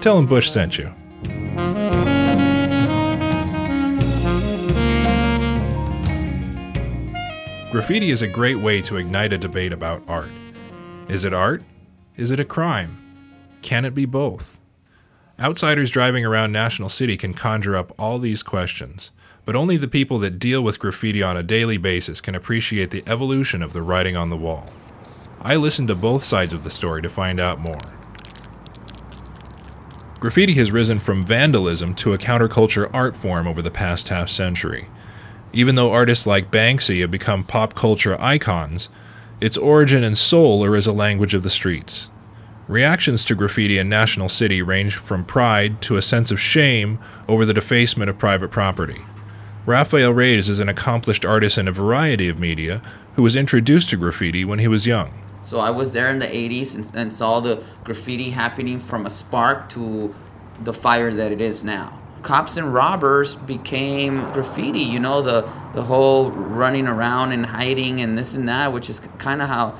Tell 0.00 0.18
him 0.18 0.26
Bush 0.26 0.50
sent 0.50 0.76
you. 0.76 0.92
Graffiti 7.70 8.08
is 8.08 8.22
a 8.22 8.26
great 8.26 8.56
way 8.56 8.80
to 8.80 8.96
ignite 8.96 9.30
a 9.34 9.36
debate 9.36 9.74
about 9.74 10.02
art. 10.08 10.30
Is 11.10 11.24
it 11.24 11.34
art? 11.34 11.62
Is 12.16 12.30
it 12.30 12.40
a 12.40 12.44
crime? 12.44 12.96
Can 13.60 13.84
it 13.84 13.92
be 13.92 14.06
both? 14.06 14.58
Outsiders 15.38 15.90
driving 15.90 16.24
around 16.24 16.50
National 16.50 16.88
City 16.88 17.18
can 17.18 17.34
conjure 17.34 17.76
up 17.76 17.92
all 17.98 18.18
these 18.18 18.42
questions, 18.42 19.10
but 19.44 19.54
only 19.54 19.76
the 19.76 19.86
people 19.86 20.18
that 20.20 20.38
deal 20.38 20.62
with 20.62 20.78
graffiti 20.78 21.22
on 21.22 21.36
a 21.36 21.42
daily 21.42 21.76
basis 21.76 22.22
can 22.22 22.34
appreciate 22.34 22.90
the 22.90 23.04
evolution 23.06 23.62
of 23.62 23.74
the 23.74 23.82
writing 23.82 24.16
on 24.16 24.30
the 24.30 24.36
wall. 24.36 24.64
I 25.42 25.56
listened 25.56 25.88
to 25.88 25.94
both 25.94 26.24
sides 26.24 26.54
of 26.54 26.64
the 26.64 26.70
story 26.70 27.02
to 27.02 27.10
find 27.10 27.38
out 27.38 27.60
more. 27.60 27.82
Graffiti 30.20 30.54
has 30.54 30.72
risen 30.72 30.98
from 31.00 31.22
vandalism 31.22 31.94
to 31.96 32.14
a 32.14 32.18
counterculture 32.18 32.88
art 32.94 33.14
form 33.14 33.46
over 33.46 33.60
the 33.60 33.70
past 33.70 34.08
half 34.08 34.30
century. 34.30 34.88
Even 35.52 35.74
though 35.74 35.92
artists 35.92 36.26
like 36.26 36.50
Banksy 36.50 37.00
have 37.00 37.10
become 37.10 37.44
pop 37.44 37.74
culture 37.74 38.20
icons, 38.20 38.88
its 39.40 39.56
origin 39.56 40.04
and 40.04 40.18
soul 40.18 40.64
are 40.64 40.76
as 40.76 40.86
a 40.86 40.92
language 40.92 41.34
of 41.34 41.42
the 41.42 41.50
streets. 41.50 42.10
Reactions 42.66 43.24
to 43.24 43.34
graffiti 43.34 43.78
in 43.78 43.88
National 43.88 44.28
City 44.28 44.60
range 44.60 44.96
from 44.96 45.24
pride 45.24 45.80
to 45.82 45.96
a 45.96 46.02
sense 46.02 46.30
of 46.30 46.38
shame 46.38 46.98
over 47.26 47.46
the 47.46 47.54
defacement 47.54 48.10
of 48.10 48.18
private 48.18 48.50
property. 48.50 49.00
Rafael 49.64 50.12
Reyes 50.12 50.50
is 50.50 50.60
an 50.60 50.68
accomplished 50.68 51.24
artist 51.24 51.56
in 51.56 51.66
a 51.66 51.72
variety 51.72 52.28
of 52.28 52.38
media 52.38 52.82
who 53.14 53.22
was 53.22 53.36
introduced 53.36 53.88
to 53.90 53.96
graffiti 53.96 54.44
when 54.44 54.58
he 54.58 54.68
was 54.68 54.86
young. 54.86 55.12
So 55.42 55.60
I 55.60 55.70
was 55.70 55.94
there 55.94 56.10
in 56.10 56.18
the 56.18 56.26
80s 56.26 56.74
and, 56.74 56.90
and 56.94 57.12
saw 57.12 57.40
the 57.40 57.64
graffiti 57.84 58.30
happening 58.30 58.78
from 58.78 59.06
a 59.06 59.10
spark 59.10 59.68
to 59.70 60.14
the 60.60 60.74
fire 60.74 61.12
that 61.12 61.32
it 61.32 61.40
is 61.40 61.64
now 61.64 62.02
cops 62.22 62.56
and 62.56 62.72
robbers 62.74 63.34
became 63.34 64.30
graffiti 64.32 64.80
you 64.80 64.98
know 64.98 65.22
the 65.22 65.42
the 65.72 65.82
whole 65.82 66.30
running 66.30 66.86
around 66.86 67.32
and 67.32 67.46
hiding 67.46 68.00
and 68.00 68.18
this 68.18 68.34
and 68.34 68.48
that 68.48 68.72
which 68.72 68.88
is 68.88 69.00
kind 69.18 69.42
of 69.42 69.48
how 69.48 69.74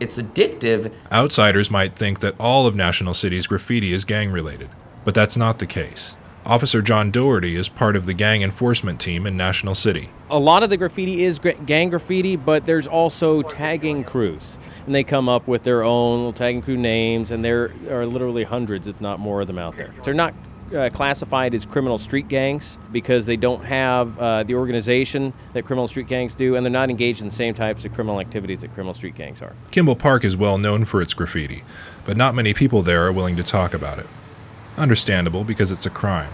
it's 0.00 0.16
addictive. 0.18 0.92
Outsiders 1.12 1.70
might 1.70 1.92
think 1.92 2.20
that 2.20 2.34
all 2.40 2.66
of 2.66 2.74
national 2.74 3.12
city's 3.12 3.46
graffiti 3.46 3.92
is 3.92 4.04
gang 4.04 4.30
related 4.30 4.70
but 5.04 5.14
that's 5.14 5.36
not 5.36 5.58
the 5.58 5.66
case. 5.66 6.14
Officer 6.46 6.82
john 6.82 7.10
doherty 7.10 7.56
is 7.56 7.68
part 7.68 7.96
of 7.96 8.06
the 8.06 8.14
gang 8.14 8.42
enforcement 8.42 9.00
team 9.00 9.26
in 9.26 9.36
national 9.36 9.74
city. 9.74 10.10
A 10.30 10.38
lot 10.38 10.62
of 10.62 10.70
the 10.70 10.76
graffiti 10.76 11.22
is 11.22 11.38
gang 11.38 11.90
graffiti 11.90 12.36
but 12.36 12.64
there's 12.66 12.86
also 12.86 13.42
tagging 13.42 14.04
crews 14.04 14.58
and 14.86 14.94
they 14.94 15.04
come 15.04 15.28
up 15.28 15.46
with 15.46 15.62
their 15.64 15.82
own 15.82 16.18
little 16.18 16.32
tagging 16.32 16.62
crew 16.62 16.76
names 16.76 17.30
and 17.30 17.44
there 17.44 17.72
are 17.90 18.06
literally 18.06 18.44
hundreds 18.44 18.88
if 18.88 19.00
not 19.00 19.20
more 19.20 19.42
of 19.42 19.46
them 19.46 19.58
out 19.58 19.76
there. 19.76 19.94
They're 20.02 20.14
not 20.14 20.34
uh, 20.72 20.88
classified 20.90 21.54
as 21.54 21.66
criminal 21.66 21.98
street 21.98 22.28
gangs 22.28 22.78
because 22.92 23.26
they 23.26 23.36
don't 23.36 23.64
have 23.64 24.18
uh, 24.18 24.42
the 24.42 24.54
organization 24.54 25.32
that 25.52 25.64
criminal 25.64 25.86
street 25.86 26.06
gangs 26.06 26.34
do, 26.34 26.56
and 26.56 26.64
they're 26.64 26.70
not 26.70 26.90
engaged 26.90 27.20
in 27.20 27.28
the 27.28 27.34
same 27.34 27.54
types 27.54 27.84
of 27.84 27.92
criminal 27.92 28.20
activities 28.20 28.60
that 28.60 28.72
criminal 28.72 28.94
street 28.94 29.14
gangs 29.14 29.42
are. 29.42 29.54
Kimball 29.70 29.96
Park 29.96 30.24
is 30.24 30.36
well 30.36 30.58
known 30.58 30.84
for 30.84 31.02
its 31.02 31.14
graffiti, 31.14 31.62
but 32.04 32.16
not 32.16 32.34
many 32.34 32.54
people 32.54 32.82
there 32.82 33.04
are 33.06 33.12
willing 33.12 33.36
to 33.36 33.42
talk 33.42 33.74
about 33.74 33.98
it. 33.98 34.06
Understandable 34.76 35.44
because 35.44 35.70
it's 35.70 35.86
a 35.86 35.90
crime. 35.90 36.30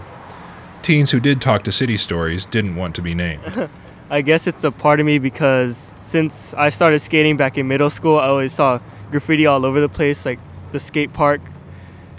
Teens 0.81 1.11
who 1.11 1.19
did 1.19 1.41
talk 1.41 1.63
to 1.63 1.71
City 1.71 1.97
Stories 1.97 2.45
didn't 2.45 2.75
want 2.75 2.95
to 2.95 3.01
be 3.01 3.13
named. 3.13 3.69
I 4.09 4.21
guess 4.21 4.47
it's 4.47 4.63
a 4.63 4.71
part 4.71 4.99
of 4.99 5.05
me 5.05 5.19
because 5.19 5.91
since 6.01 6.53
I 6.55 6.69
started 6.69 6.99
skating 6.99 7.37
back 7.37 7.57
in 7.57 7.67
middle 7.67 7.89
school, 7.89 8.19
I 8.19 8.27
always 8.27 8.51
saw 8.51 8.79
graffiti 9.11 9.45
all 9.45 9.65
over 9.65 9.79
the 9.79 9.89
place, 9.89 10.25
like 10.25 10.39
the 10.71 10.79
skate 10.79 11.13
park 11.13 11.41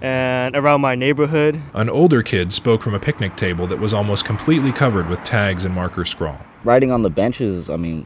and 0.02 0.56
around 0.56 0.80
my 0.80 0.96
neighborhood. 0.96 1.62
An 1.74 1.88
older 1.88 2.22
kid 2.22 2.52
spoke 2.52 2.82
from 2.82 2.92
a 2.92 2.98
picnic 2.98 3.36
table 3.36 3.68
that 3.68 3.78
was 3.78 3.94
almost 3.94 4.24
completely 4.24 4.72
covered 4.72 5.08
with 5.08 5.22
tags 5.22 5.64
and 5.64 5.72
marker 5.74 6.04
scrawl. 6.04 6.40
Writing 6.64 6.90
on 6.90 7.02
the 7.02 7.10
benches, 7.10 7.70
I 7.70 7.76
mean, 7.76 8.04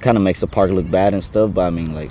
kind 0.00 0.16
of 0.16 0.24
makes 0.24 0.40
the 0.40 0.48
park 0.48 0.72
look 0.72 0.90
bad 0.90 1.14
and 1.14 1.22
stuff, 1.22 1.54
but 1.54 1.62
I 1.62 1.70
mean, 1.70 1.94
like, 1.94 2.10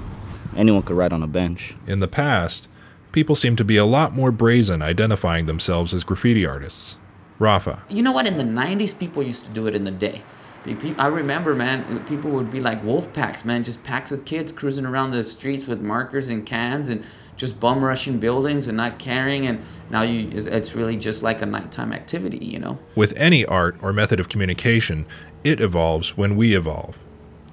anyone 0.55 0.81
could 0.81 0.95
write 0.95 1.11
on 1.11 1.21
a 1.21 1.27
bench. 1.27 1.75
In 1.85 1.99
the 1.99 2.07
past, 2.07 2.69
people 3.11 3.35
seem 3.35 3.57
to 3.57 3.65
be 3.65 3.75
a 3.75 3.85
lot 3.85 4.13
more 4.13 4.31
brazen 4.31 4.81
identifying 4.81 5.45
themselves 5.45 5.93
as 5.93 6.05
graffiti 6.05 6.45
artists. 6.45 6.97
Rafa. 7.37 7.83
You 7.89 8.01
know 8.01 8.13
what? 8.13 8.27
In 8.27 8.37
the 8.37 8.43
90s, 8.43 8.97
people 8.97 9.21
used 9.21 9.43
to 9.43 9.51
do 9.51 9.67
it 9.67 9.75
in 9.75 9.83
the 9.83 9.91
day. 9.91 10.23
I 10.67 11.07
remember, 11.07 11.53
man, 11.53 12.03
people 12.05 12.31
would 12.31 12.49
be 12.49 12.59
like 12.59 12.83
wolf 12.83 13.13
packs, 13.13 13.45
man, 13.45 13.63
just 13.63 13.83
packs 13.83 14.11
of 14.11 14.25
kids 14.25 14.51
cruising 14.51 14.85
around 14.85 15.11
the 15.11 15.23
streets 15.23 15.67
with 15.67 15.81
markers 15.81 16.29
and 16.29 16.45
cans 16.45 16.89
and 16.89 17.05
just 17.35 17.59
bum 17.59 17.83
rushing 17.83 18.19
buildings 18.19 18.67
and 18.67 18.75
not 18.75 18.97
caring. 18.97 19.45
And 19.45 19.61
now 19.89 20.01
you, 20.01 20.29
it's 20.31 20.73
really 20.73 20.97
just 20.97 21.21
like 21.21 21.41
a 21.41 21.45
nighttime 21.45 21.93
activity, 21.93 22.43
you 22.43 22.59
know? 22.59 22.79
With 22.95 23.13
any 23.15 23.45
art 23.45 23.77
or 23.81 23.93
method 23.93 24.19
of 24.19 24.29
communication, 24.29 25.05
it 25.43 25.61
evolves 25.61 26.17
when 26.17 26.35
we 26.35 26.55
evolve. 26.55 26.97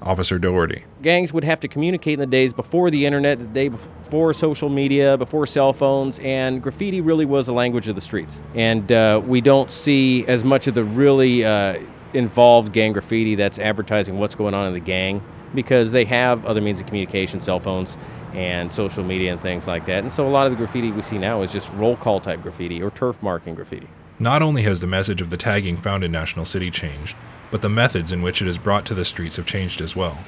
Officer 0.00 0.38
Doherty. 0.38 0.84
Gangs 1.00 1.32
would 1.32 1.44
have 1.44 1.60
to 1.60 1.68
communicate 1.68 2.14
in 2.14 2.20
the 2.20 2.26
days 2.26 2.52
before 2.52 2.90
the 2.90 3.06
internet, 3.06 3.38
the 3.38 3.44
day 3.44 3.68
before 3.68 4.32
social 4.32 4.68
media, 4.68 5.16
before 5.16 5.46
cell 5.46 5.72
phones, 5.72 6.18
and 6.20 6.60
graffiti 6.60 7.00
really 7.00 7.24
was 7.24 7.46
the 7.46 7.52
language 7.52 7.86
of 7.86 7.94
the 7.94 8.00
streets. 8.00 8.42
And 8.54 8.90
uh, 8.90 9.22
we 9.24 9.40
don't 9.40 9.70
see 9.70 10.26
as 10.26 10.44
much 10.44 10.66
of 10.66 10.74
the 10.74 10.82
really 10.82 11.44
uh, 11.44 11.78
involved 12.14 12.72
gang 12.72 12.92
graffiti 12.92 13.34
that's 13.34 13.58
advertising 13.58 14.18
what's 14.18 14.34
going 14.34 14.54
on 14.54 14.66
in 14.66 14.74
the 14.74 14.80
gang 14.80 15.22
because 15.54 15.92
they 15.92 16.04
have 16.04 16.44
other 16.46 16.60
means 16.60 16.80
of 16.80 16.86
communication, 16.86 17.40
cell 17.40 17.60
phones 17.60 17.96
and 18.34 18.72
social 18.72 19.04
media 19.04 19.32
and 19.32 19.40
things 19.40 19.66
like 19.66 19.84
that. 19.86 19.98
And 19.98 20.10
so 20.10 20.26
a 20.26 20.30
lot 20.30 20.46
of 20.46 20.52
the 20.52 20.56
graffiti 20.56 20.90
we 20.90 21.02
see 21.02 21.18
now 21.18 21.42
is 21.42 21.52
just 21.52 21.72
roll 21.74 21.96
call 21.96 22.20
type 22.20 22.42
graffiti 22.42 22.82
or 22.82 22.90
turf 22.90 23.22
marking 23.22 23.54
graffiti. 23.54 23.88
Not 24.18 24.42
only 24.42 24.62
has 24.62 24.80
the 24.80 24.86
message 24.86 25.20
of 25.20 25.30
the 25.30 25.36
tagging 25.36 25.76
found 25.76 26.04
in 26.04 26.12
National 26.12 26.44
City 26.44 26.70
changed, 26.70 27.16
but 27.50 27.60
the 27.60 27.68
methods 27.68 28.12
in 28.12 28.22
which 28.22 28.40
it 28.40 28.48
is 28.48 28.56
brought 28.56 28.86
to 28.86 28.94
the 28.94 29.04
streets 29.04 29.36
have 29.36 29.46
changed 29.46 29.80
as 29.80 29.94
well. 29.96 30.18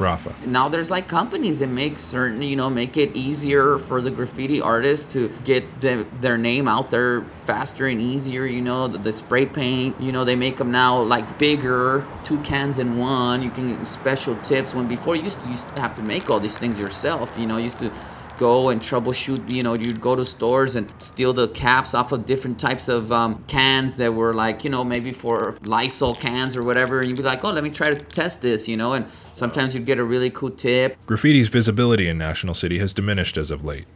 Rafa. 0.00 0.34
Now 0.46 0.68
there's 0.68 0.90
like 0.90 1.06
companies 1.06 1.58
that 1.58 1.68
make 1.68 1.98
certain, 1.98 2.42
you 2.42 2.56
know, 2.56 2.70
make 2.70 2.96
it 2.96 3.14
easier 3.14 3.78
for 3.78 4.00
the 4.00 4.10
graffiti 4.10 4.60
artists 4.60 5.12
to 5.12 5.28
get 5.44 5.80
the, 5.80 6.06
their 6.14 6.38
name 6.38 6.66
out 6.66 6.90
there 6.90 7.22
faster 7.22 7.86
and 7.86 8.00
easier. 8.00 8.46
You 8.46 8.62
know, 8.62 8.88
the, 8.88 8.98
the, 8.98 9.12
spray 9.12 9.44
paint, 9.44 10.00
you 10.00 10.12
know, 10.12 10.24
they 10.24 10.36
make 10.36 10.56
them 10.56 10.70
now 10.72 11.02
like 11.02 11.38
bigger, 11.38 12.04
two 12.24 12.40
cans 12.40 12.78
in 12.78 12.96
one. 12.96 13.42
You 13.42 13.50
can 13.50 13.66
get 13.66 13.86
special 13.86 14.36
tips 14.36 14.74
when 14.74 14.88
before 14.88 15.14
you 15.16 15.24
used 15.24 15.42
to, 15.42 15.48
used 15.48 15.68
to 15.74 15.80
have 15.80 15.94
to 15.94 16.02
make 16.02 16.30
all 16.30 16.40
these 16.40 16.56
things 16.56 16.78
yourself. 16.80 17.38
You 17.38 17.46
know, 17.46 17.58
you 17.58 17.64
used 17.64 17.78
to 17.80 17.92
go 18.40 18.70
and 18.70 18.80
troubleshoot. 18.80 19.48
You 19.48 19.62
know, 19.62 19.74
you'd 19.74 20.00
go 20.00 20.16
to 20.16 20.24
stores 20.24 20.74
and 20.74 20.92
steal 21.00 21.32
the 21.32 21.48
caps 21.48 21.92
off 21.94 22.10
of 22.10 22.24
different 22.24 22.58
types 22.58 22.88
of 22.88 23.12
um, 23.12 23.44
cans 23.46 23.98
that 23.98 24.14
were 24.14 24.32
like, 24.32 24.64
you 24.64 24.70
know, 24.70 24.82
maybe 24.82 25.12
for 25.12 25.54
Lysol 25.62 26.14
cans 26.14 26.56
or 26.56 26.64
whatever. 26.64 27.00
And 27.00 27.08
you'd 27.08 27.18
be 27.18 27.22
like, 27.22 27.44
oh, 27.44 27.52
let 27.52 27.62
me 27.62 27.70
try 27.70 27.90
to 27.90 27.96
test 27.96 28.40
this, 28.40 28.66
you 28.66 28.78
know. 28.78 28.94
And 28.94 29.06
sometimes 29.34 29.74
you'd 29.74 29.84
get 29.84 29.98
a 29.98 30.04
really 30.04 30.30
cool 30.30 30.50
tip. 30.50 30.96
Graffiti's 31.06 31.48
visibility 31.48 32.08
in 32.08 32.16
National 32.16 32.54
City 32.54 32.78
has 32.78 32.94
diminished 32.94 33.36
as 33.36 33.50
of 33.50 33.62
late. 33.62 33.86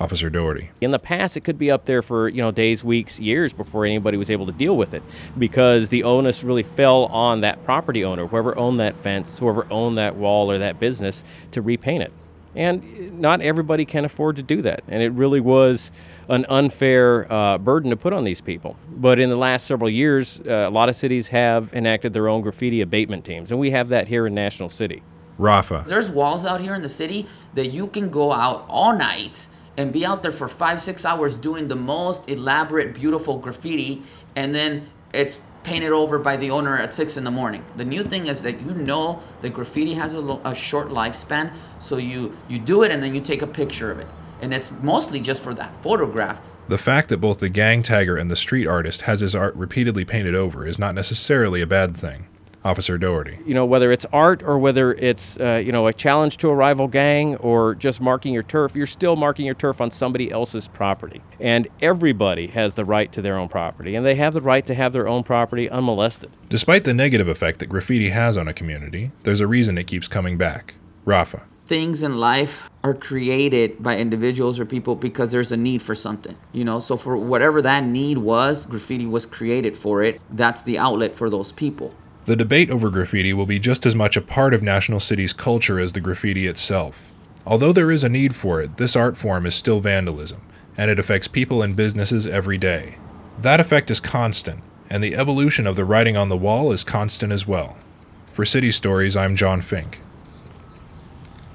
Officer 0.00 0.30
Doherty. 0.30 0.70
In 0.80 0.92
the 0.92 1.00
past, 1.00 1.36
it 1.36 1.40
could 1.40 1.58
be 1.58 1.72
up 1.72 1.86
there 1.86 2.02
for 2.02 2.28
you 2.28 2.40
know 2.40 2.52
days, 2.52 2.84
weeks, 2.84 3.18
years 3.18 3.52
before 3.52 3.84
anybody 3.84 4.16
was 4.16 4.30
able 4.30 4.46
to 4.46 4.52
deal 4.52 4.76
with 4.76 4.94
it, 4.94 5.02
because 5.36 5.88
the 5.88 6.04
onus 6.04 6.44
really 6.44 6.62
fell 6.62 7.06
on 7.06 7.40
that 7.40 7.64
property 7.64 8.04
owner, 8.04 8.28
whoever 8.28 8.56
owned 8.56 8.78
that 8.78 8.96
fence, 8.98 9.38
whoever 9.40 9.66
owned 9.72 9.98
that 9.98 10.14
wall 10.14 10.52
or 10.52 10.58
that 10.58 10.78
business, 10.78 11.24
to 11.50 11.60
repaint 11.60 12.04
it. 12.04 12.12
And 12.58 13.20
not 13.20 13.40
everybody 13.40 13.84
can 13.84 14.04
afford 14.04 14.34
to 14.36 14.42
do 14.42 14.60
that. 14.62 14.82
And 14.88 15.00
it 15.00 15.12
really 15.12 15.38
was 15.38 15.92
an 16.28 16.44
unfair 16.48 17.32
uh, 17.32 17.56
burden 17.56 17.90
to 17.90 17.96
put 17.96 18.12
on 18.12 18.24
these 18.24 18.40
people. 18.40 18.76
But 18.90 19.20
in 19.20 19.30
the 19.30 19.36
last 19.36 19.66
several 19.66 19.88
years, 19.88 20.40
uh, 20.40 20.66
a 20.66 20.70
lot 20.70 20.88
of 20.88 20.96
cities 20.96 21.28
have 21.28 21.72
enacted 21.72 22.12
their 22.12 22.28
own 22.28 22.42
graffiti 22.42 22.80
abatement 22.80 23.24
teams. 23.24 23.52
And 23.52 23.60
we 23.60 23.70
have 23.70 23.90
that 23.90 24.08
here 24.08 24.26
in 24.26 24.34
National 24.34 24.68
City. 24.68 25.04
Rafa. 25.38 25.84
There's 25.86 26.10
walls 26.10 26.44
out 26.44 26.60
here 26.60 26.74
in 26.74 26.82
the 26.82 26.88
city 26.88 27.28
that 27.54 27.68
you 27.68 27.86
can 27.86 28.10
go 28.10 28.32
out 28.32 28.66
all 28.68 28.92
night 28.92 29.46
and 29.76 29.92
be 29.92 30.04
out 30.04 30.24
there 30.24 30.32
for 30.32 30.48
five, 30.48 30.80
six 30.80 31.04
hours 31.04 31.36
doing 31.36 31.68
the 31.68 31.76
most 31.76 32.28
elaborate, 32.28 32.92
beautiful 32.92 33.38
graffiti. 33.38 34.02
And 34.34 34.52
then 34.52 34.88
it's 35.14 35.40
painted 35.68 35.92
over 35.92 36.18
by 36.18 36.36
the 36.36 36.50
owner 36.50 36.78
at 36.78 36.94
six 36.94 37.18
in 37.18 37.24
the 37.24 37.30
morning. 37.30 37.62
The 37.76 37.84
new 37.84 38.02
thing 38.02 38.26
is 38.26 38.40
that 38.42 38.60
you 38.62 38.72
know 38.72 39.20
that 39.42 39.52
graffiti 39.52 39.94
has 39.94 40.14
a, 40.14 40.20
lo- 40.20 40.40
a 40.44 40.54
short 40.54 40.88
lifespan, 40.88 41.54
so 41.78 41.98
you 41.98 42.32
you 42.48 42.58
do 42.58 42.82
it 42.82 42.90
and 42.90 43.02
then 43.02 43.14
you 43.14 43.20
take 43.20 43.42
a 43.42 43.46
picture 43.46 43.90
of 43.90 43.98
it, 43.98 44.06
and 44.40 44.54
it's 44.54 44.72
mostly 44.82 45.20
just 45.20 45.42
for 45.42 45.52
that 45.54 45.82
photograph. 45.82 46.40
The 46.68 46.78
fact 46.78 47.10
that 47.10 47.18
both 47.18 47.38
the 47.40 47.50
gang 47.50 47.82
tagger 47.82 48.18
and 48.18 48.30
the 48.30 48.36
street 48.36 48.66
artist 48.66 49.02
has 49.02 49.20
his 49.20 49.34
art 49.34 49.54
repeatedly 49.56 50.04
painted 50.06 50.34
over 50.34 50.66
is 50.66 50.78
not 50.78 50.94
necessarily 50.94 51.60
a 51.60 51.66
bad 51.66 51.96
thing. 51.96 52.26
Officer 52.68 52.98
Doherty. 52.98 53.38
You 53.46 53.54
know, 53.54 53.64
whether 53.64 53.90
it's 53.90 54.04
art 54.12 54.42
or 54.42 54.58
whether 54.58 54.92
it's, 54.92 55.38
uh, 55.40 55.62
you 55.64 55.72
know, 55.72 55.86
a 55.86 55.92
challenge 55.92 56.36
to 56.38 56.48
a 56.48 56.54
rival 56.54 56.86
gang 56.86 57.36
or 57.36 57.74
just 57.74 57.98
marking 58.00 58.34
your 58.34 58.42
turf, 58.42 58.76
you're 58.76 58.84
still 58.84 59.16
marking 59.16 59.46
your 59.46 59.54
turf 59.54 59.80
on 59.80 59.90
somebody 59.90 60.30
else's 60.30 60.68
property. 60.68 61.22
And 61.40 61.66
everybody 61.80 62.48
has 62.48 62.74
the 62.74 62.84
right 62.84 63.10
to 63.12 63.22
their 63.22 63.38
own 63.38 63.48
property, 63.48 63.94
and 63.94 64.04
they 64.04 64.16
have 64.16 64.34
the 64.34 64.42
right 64.42 64.66
to 64.66 64.74
have 64.74 64.92
their 64.92 65.08
own 65.08 65.22
property 65.22 65.70
unmolested. 65.70 66.30
Despite 66.50 66.84
the 66.84 66.92
negative 66.92 67.26
effect 67.26 67.58
that 67.60 67.66
graffiti 67.66 68.10
has 68.10 68.36
on 68.36 68.48
a 68.48 68.52
community, 68.52 69.12
there's 69.22 69.40
a 69.40 69.46
reason 69.46 69.78
it 69.78 69.86
keeps 69.86 70.06
coming 70.06 70.36
back. 70.36 70.74
Rafa. 71.06 71.44
Things 71.48 72.02
in 72.02 72.18
life 72.18 72.70
are 72.84 72.94
created 72.94 73.82
by 73.82 73.96
individuals 73.96 74.60
or 74.60 74.66
people 74.66 74.94
because 74.94 75.32
there's 75.32 75.52
a 75.52 75.56
need 75.56 75.80
for 75.80 75.94
something, 75.94 76.36
you 76.52 76.64
know. 76.64 76.78
So 76.78 76.96
for 76.98 77.16
whatever 77.16 77.62
that 77.62 77.84
need 77.84 78.18
was, 78.18 78.66
graffiti 78.66 79.06
was 79.06 79.24
created 79.24 79.76
for 79.76 80.02
it. 80.02 80.20
That's 80.30 80.62
the 80.62 80.78
outlet 80.78 81.14
for 81.14 81.30
those 81.30 81.52
people. 81.52 81.94
The 82.28 82.36
debate 82.36 82.70
over 82.70 82.90
graffiti 82.90 83.32
will 83.32 83.46
be 83.46 83.58
just 83.58 83.86
as 83.86 83.94
much 83.94 84.14
a 84.14 84.20
part 84.20 84.52
of 84.52 84.62
National 84.62 85.00
City's 85.00 85.32
culture 85.32 85.80
as 85.80 85.94
the 85.94 86.00
graffiti 86.00 86.46
itself. 86.46 87.10
Although 87.46 87.72
there 87.72 87.90
is 87.90 88.04
a 88.04 88.10
need 88.10 88.36
for 88.36 88.60
it, 88.60 88.76
this 88.76 88.94
art 88.94 89.16
form 89.16 89.46
is 89.46 89.54
still 89.54 89.80
vandalism, 89.80 90.42
and 90.76 90.90
it 90.90 90.98
affects 90.98 91.26
people 91.26 91.62
and 91.62 91.74
businesses 91.74 92.26
every 92.26 92.58
day. 92.58 92.96
That 93.40 93.60
effect 93.60 93.90
is 93.90 93.98
constant, 93.98 94.60
and 94.90 95.02
the 95.02 95.16
evolution 95.16 95.66
of 95.66 95.74
the 95.74 95.86
writing 95.86 96.18
on 96.18 96.28
the 96.28 96.36
wall 96.36 96.70
is 96.70 96.84
constant 96.84 97.32
as 97.32 97.46
well. 97.46 97.78
For 98.26 98.44
City 98.44 98.72
Stories, 98.72 99.16
I'm 99.16 99.34
John 99.34 99.62
Fink. 99.62 100.02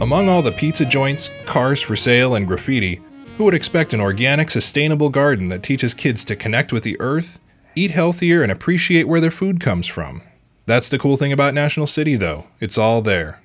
Among 0.00 0.28
all 0.28 0.40
the 0.40 0.52
pizza 0.52 0.84
joints, 0.84 1.30
cars 1.46 1.80
for 1.80 1.96
sale, 1.96 2.36
and 2.36 2.46
graffiti, 2.46 3.00
who 3.36 3.44
would 3.44 3.54
expect 3.54 3.92
an 3.92 4.00
organic, 4.00 4.50
sustainable 4.50 5.08
garden 5.08 5.48
that 5.48 5.64
teaches 5.64 5.94
kids 5.94 6.24
to 6.26 6.36
connect 6.36 6.72
with 6.72 6.84
the 6.84 7.00
earth, 7.00 7.40
eat 7.74 7.90
healthier, 7.90 8.42
and 8.42 8.52
appreciate 8.52 9.08
where 9.08 9.20
their 9.20 9.32
food 9.32 9.58
comes 9.58 9.88
from? 9.88 10.22
That's 10.66 10.88
the 10.88 10.98
cool 10.98 11.16
thing 11.16 11.32
about 11.32 11.54
National 11.54 11.88
City, 11.88 12.14
though. 12.14 12.46
It's 12.60 12.78
all 12.78 13.02
there. 13.02 13.40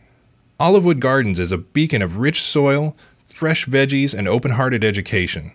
Olivewood 0.59 0.99
Gardens 0.99 1.39
is 1.39 1.51
a 1.51 1.57
beacon 1.57 2.03
of 2.03 2.17
rich 2.17 2.43
soil, 2.43 2.95
fresh 3.25 3.65
veggies, 3.65 4.13
and 4.13 4.27
open 4.27 4.51
hearted 4.51 4.83
education. 4.83 5.53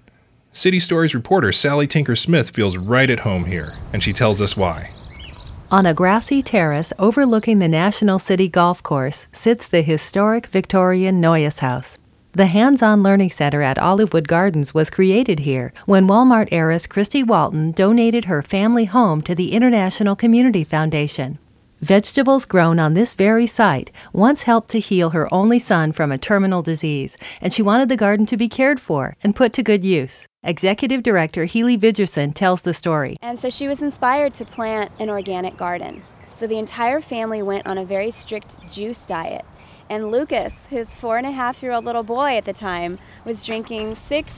City 0.57 0.79
Stories 0.79 1.17
reporter 1.17 1.51
Sally 1.51 1.89
Tinker 1.89 2.15
Smith 2.15 2.51
feels 2.51 2.77
right 2.77 3.11
at 3.11 3.21
home 3.21 3.47
here, 3.47 3.75
and 3.93 4.01
she 4.01 4.13
tells 4.13 4.41
us 4.41 4.57
why. 4.57 4.89
On 5.73 5.85
a 5.85 5.93
grassy 5.93 6.43
terrace 6.43 6.93
overlooking 6.97 7.59
the 7.59 7.67
National 7.67 8.21
City 8.21 8.49
Golf 8.49 8.81
Course 8.81 9.27
sits 9.33 9.67
the 9.67 9.83
historic 9.83 10.47
Victorian 10.47 11.21
Noyes 11.21 11.59
House. 11.59 11.99
The 12.35 12.47
hands 12.47 12.83
on 12.85 13.03
learning 13.03 13.31
center 13.31 13.63
at 13.63 13.79
Olivewood 13.79 14.29
Gardens 14.29 14.73
was 14.73 14.91
created 14.91 15.41
here 15.41 15.73
when 15.87 16.07
Walmart 16.07 16.49
heiress 16.53 16.87
Christy 16.87 17.25
Walton 17.25 17.73
donated 17.73 18.27
her 18.27 18.41
family 18.41 18.85
home 18.85 19.23
to 19.23 19.35
the 19.35 19.53
International 19.53 20.15
Community 20.15 20.63
Foundation. 20.63 21.41
Vegetables 21.85 22.47
grown 22.47 22.79
on 22.79 22.95
this 22.95 23.13
very 23.13 23.47
site 23.47 23.91
once 24.15 24.45
helped 24.45 24.71
to 24.71 24.81
heal 24.81 25.11
her 25.11 25.29
only 25.31 25.59
son 25.59 25.93
from 25.93 26.11
a 26.11 26.17
terminal 26.17 26.63
disease, 26.63 27.15
and 27.43 27.53
she 27.53 27.61
wanted 27.61 27.91
the 27.91 27.97
garden 28.05 28.25
to 28.25 28.39
be 28.39 28.49
cared 28.49 28.81
for 28.81 29.19
and 29.23 29.37
put 29.37 29.53
to 29.53 29.63
good 29.63 29.85
use. 29.85 30.27
Executive 30.43 31.03
Director 31.03 31.45
Healy 31.45 31.77
Vidgerson 31.77 32.33
tells 32.33 32.63
the 32.63 32.73
story. 32.73 33.19
And 33.21 33.39
so 33.39 33.51
she 33.51 33.69
was 33.69 33.83
inspired 33.83 34.33
to 34.35 34.47
plant 34.47 34.93
an 34.99 35.11
organic 35.11 35.59
garden. 35.59 36.03
So 36.35 36.47
the 36.47 36.57
entire 36.57 37.03
family 37.03 37.43
went 37.43 37.67
on 37.67 37.77
a 37.77 37.85
very 37.85 38.11
strict 38.11 38.57
juice 38.73 39.05
diet. 39.05 39.45
And 39.91 40.11
Lucas, 40.11 40.65
his 40.71 40.95
four 40.95 41.19
and 41.19 41.27
a 41.27 41.33
half 41.33 41.63
year 41.63 41.73
old 41.73 41.85
little 41.85 42.03
boy 42.03 42.39
at 42.39 42.47
the 42.47 42.55
time, 42.55 42.99
was 43.27 43.45
drinking 43.45 43.97
six 43.97 44.33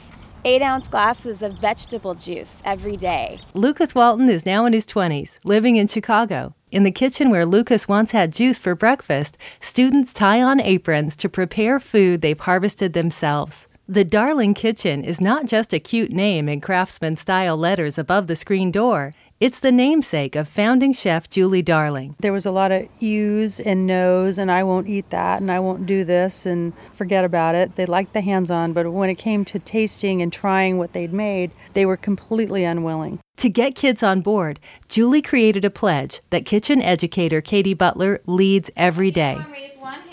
eight 0.44 0.62
ounce 0.62 0.88
glasses 0.88 1.42
of 1.42 1.52
vegetable 1.60 2.14
juice 2.14 2.60
every 2.64 2.96
day. 2.96 3.38
Lucas 3.54 3.94
Walton 3.94 4.28
is 4.28 4.44
now 4.44 4.66
in 4.66 4.72
his 4.72 4.84
20s, 4.84 5.38
living 5.44 5.76
in 5.76 5.86
Chicago. 5.86 6.55
In 6.72 6.82
the 6.82 6.90
kitchen 6.90 7.30
where 7.30 7.46
Lucas 7.46 7.86
once 7.86 8.10
had 8.10 8.32
juice 8.32 8.58
for 8.58 8.74
breakfast, 8.74 9.38
students 9.60 10.12
tie 10.12 10.42
on 10.42 10.60
aprons 10.60 11.14
to 11.16 11.28
prepare 11.28 11.78
food 11.78 12.22
they've 12.22 12.40
harvested 12.40 12.92
themselves. 12.92 13.68
The 13.88 14.04
Darling 14.04 14.52
Kitchen 14.52 15.04
is 15.04 15.20
not 15.20 15.46
just 15.46 15.72
a 15.72 15.78
cute 15.78 16.10
name 16.10 16.48
in 16.48 16.60
craftsman 16.60 17.18
style 17.18 17.56
letters 17.56 17.98
above 17.98 18.26
the 18.26 18.34
screen 18.34 18.72
door. 18.72 19.14
It's 19.38 19.60
the 19.60 19.70
namesake 19.70 20.34
of 20.34 20.48
founding 20.48 20.94
chef 20.94 21.28
Julie 21.28 21.60
Darling. 21.60 22.16
There 22.20 22.32
was 22.32 22.46
a 22.46 22.50
lot 22.50 22.72
of 22.72 22.88
yous 23.00 23.60
and 23.60 23.86
no's, 23.86 24.38
and 24.38 24.50
I 24.50 24.64
won't 24.64 24.88
eat 24.88 25.10
that, 25.10 25.42
and 25.42 25.52
I 25.52 25.60
won't 25.60 25.84
do 25.84 26.04
this, 26.04 26.46
and 26.46 26.72
forget 26.90 27.22
about 27.22 27.54
it. 27.54 27.76
They 27.76 27.84
liked 27.84 28.14
the 28.14 28.22
hands 28.22 28.50
on, 28.50 28.72
but 28.72 28.90
when 28.90 29.10
it 29.10 29.16
came 29.16 29.44
to 29.44 29.58
tasting 29.58 30.22
and 30.22 30.32
trying 30.32 30.78
what 30.78 30.94
they'd 30.94 31.12
made, 31.12 31.50
they 31.74 31.84
were 31.84 31.98
completely 31.98 32.64
unwilling. 32.64 33.20
To 33.36 33.50
get 33.50 33.74
kids 33.74 34.02
on 34.02 34.22
board, 34.22 34.58
Julie 34.88 35.20
created 35.20 35.66
a 35.66 35.70
pledge 35.70 36.22
that 36.30 36.46
kitchen 36.46 36.80
educator 36.80 37.42
Katie 37.42 37.74
Butler 37.74 38.20
leads 38.24 38.70
every 38.74 39.10
day. 39.10 39.36
Raise 39.52 39.76
one 39.76 39.92
hand. 39.92 40.02
And 40.04 40.05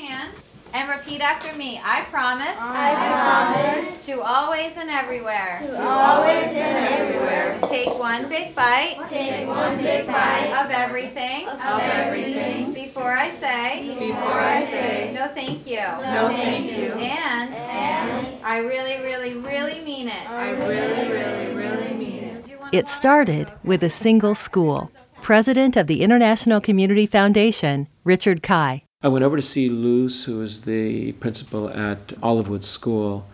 repeat 1.04 1.22
after 1.22 1.56
me. 1.58 1.80
I 1.84 2.02
promise. 2.10 2.56
I 2.58 3.76
promise. 3.76 4.06
To 4.06 4.22
always 4.22 4.78
and 4.78 4.90
everywhere. 4.90 5.60
To 5.62 5.82
always 5.82 6.48
and 6.48 7.02
everywhere. 7.02 7.60
Take 7.64 7.98
one 8.00 8.30
big 8.30 8.56
bite. 8.56 8.98
Take 9.10 9.48
one 9.48 9.78
big 9.78 10.08
bite. 10.08 10.64
Of 10.64 10.72
everything. 10.72 11.48
Of 11.48 11.80
everything. 11.82 12.74
Before 12.74 13.12
I 13.12 13.32
say. 13.32 13.96
Before 14.00 14.32
I 14.32 14.66
say. 14.66 15.14
No 15.14 15.28
thank 15.28 15.68
you. 15.68 15.78
No 15.78 16.30
thank 16.30 16.72
you. 16.72 16.94
And. 16.94 17.54
And. 17.54 18.44
I 18.44 18.58
really, 18.60 19.04
really, 19.04 19.34
really 19.36 19.84
mean 19.84 20.08
it. 20.08 20.30
I 20.30 20.52
really, 20.52 21.12
really, 21.12 21.56
really 21.56 21.94
mean 21.96 22.24
it. 22.24 22.46
It 22.72 22.88
started 22.88 23.52
with 23.64 23.84
a 23.84 23.90
single 23.90 24.36
school. 24.36 24.92
President 25.22 25.78
of 25.78 25.88
the 25.88 26.02
International 26.02 26.60
Community 26.60 27.06
Foundation, 27.06 27.88
Richard 28.04 28.42
Kiy. 28.42 28.83
I 29.04 29.10
went 29.10 29.26
over 29.26 29.36
to 29.36 29.42
see 29.42 29.68
Luz, 29.68 30.24
who 30.24 30.38
was 30.38 30.62
the 30.62 31.12
principal 31.14 31.70
at 31.70 32.08
Olivewood 32.22 32.64
School, 32.64 33.28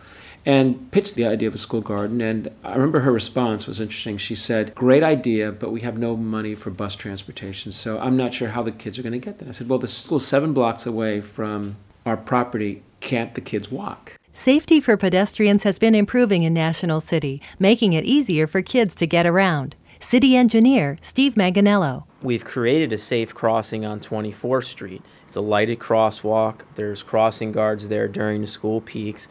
and 0.44 0.90
pitched 0.90 1.14
the 1.14 1.24
idea 1.24 1.46
of 1.46 1.54
a 1.54 1.58
school 1.58 1.80
garden. 1.80 2.20
And 2.20 2.50
I 2.64 2.72
remember 2.72 3.00
her 3.00 3.12
response 3.12 3.68
was 3.68 3.78
interesting. 3.78 4.18
She 4.18 4.34
said, 4.34 4.74
Great 4.74 5.04
idea, 5.04 5.52
but 5.52 5.70
we 5.70 5.82
have 5.82 5.96
no 5.96 6.16
money 6.16 6.56
for 6.56 6.70
bus 6.70 6.96
transportation, 6.96 7.70
so 7.70 8.00
I'm 8.00 8.16
not 8.16 8.34
sure 8.34 8.48
how 8.48 8.64
the 8.64 8.72
kids 8.72 8.98
are 8.98 9.02
going 9.02 9.12
to 9.12 9.18
get 9.18 9.38
there. 9.38 9.48
I 9.48 9.52
said, 9.52 9.68
Well, 9.68 9.78
the 9.78 9.86
school's 9.86 10.26
seven 10.26 10.52
blocks 10.52 10.86
away 10.86 11.20
from 11.20 11.76
our 12.04 12.16
property. 12.16 12.82
Can't 12.98 13.34
the 13.34 13.40
kids 13.40 13.70
walk? 13.70 14.18
Safety 14.32 14.80
for 14.80 14.96
pedestrians 14.96 15.62
has 15.62 15.78
been 15.78 15.94
improving 15.94 16.42
in 16.42 16.52
National 16.52 17.00
City, 17.00 17.40
making 17.58 17.92
it 17.92 18.04
easier 18.04 18.46
for 18.46 18.60
kids 18.60 18.94
to 18.96 19.06
get 19.06 19.26
around. 19.26 19.76
City 20.02 20.34
engineer 20.34 20.96
Steve 21.02 21.34
Manganello. 21.34 22.04
We've 22.22 22.44
created 22.44 22.90
a 22.90 22.96
safe 22.96 23.34
crossing 23.34 23.84
on 23.84 24.00
24th 24.00 24.64
Street. 24.64 25.02
It's 25.26 25.36
a 25.36 25.42
lighted 25.42 25.78
crosswalk. 25.78 26.62
There's 26.74 27.02
crossing 27.02 27.52
guards 27.52 27.88
there 27.88 28.08
during 28.08 28.40
the 28.40 28.46
school 28.46 28.80
peaks, 28.80 29.28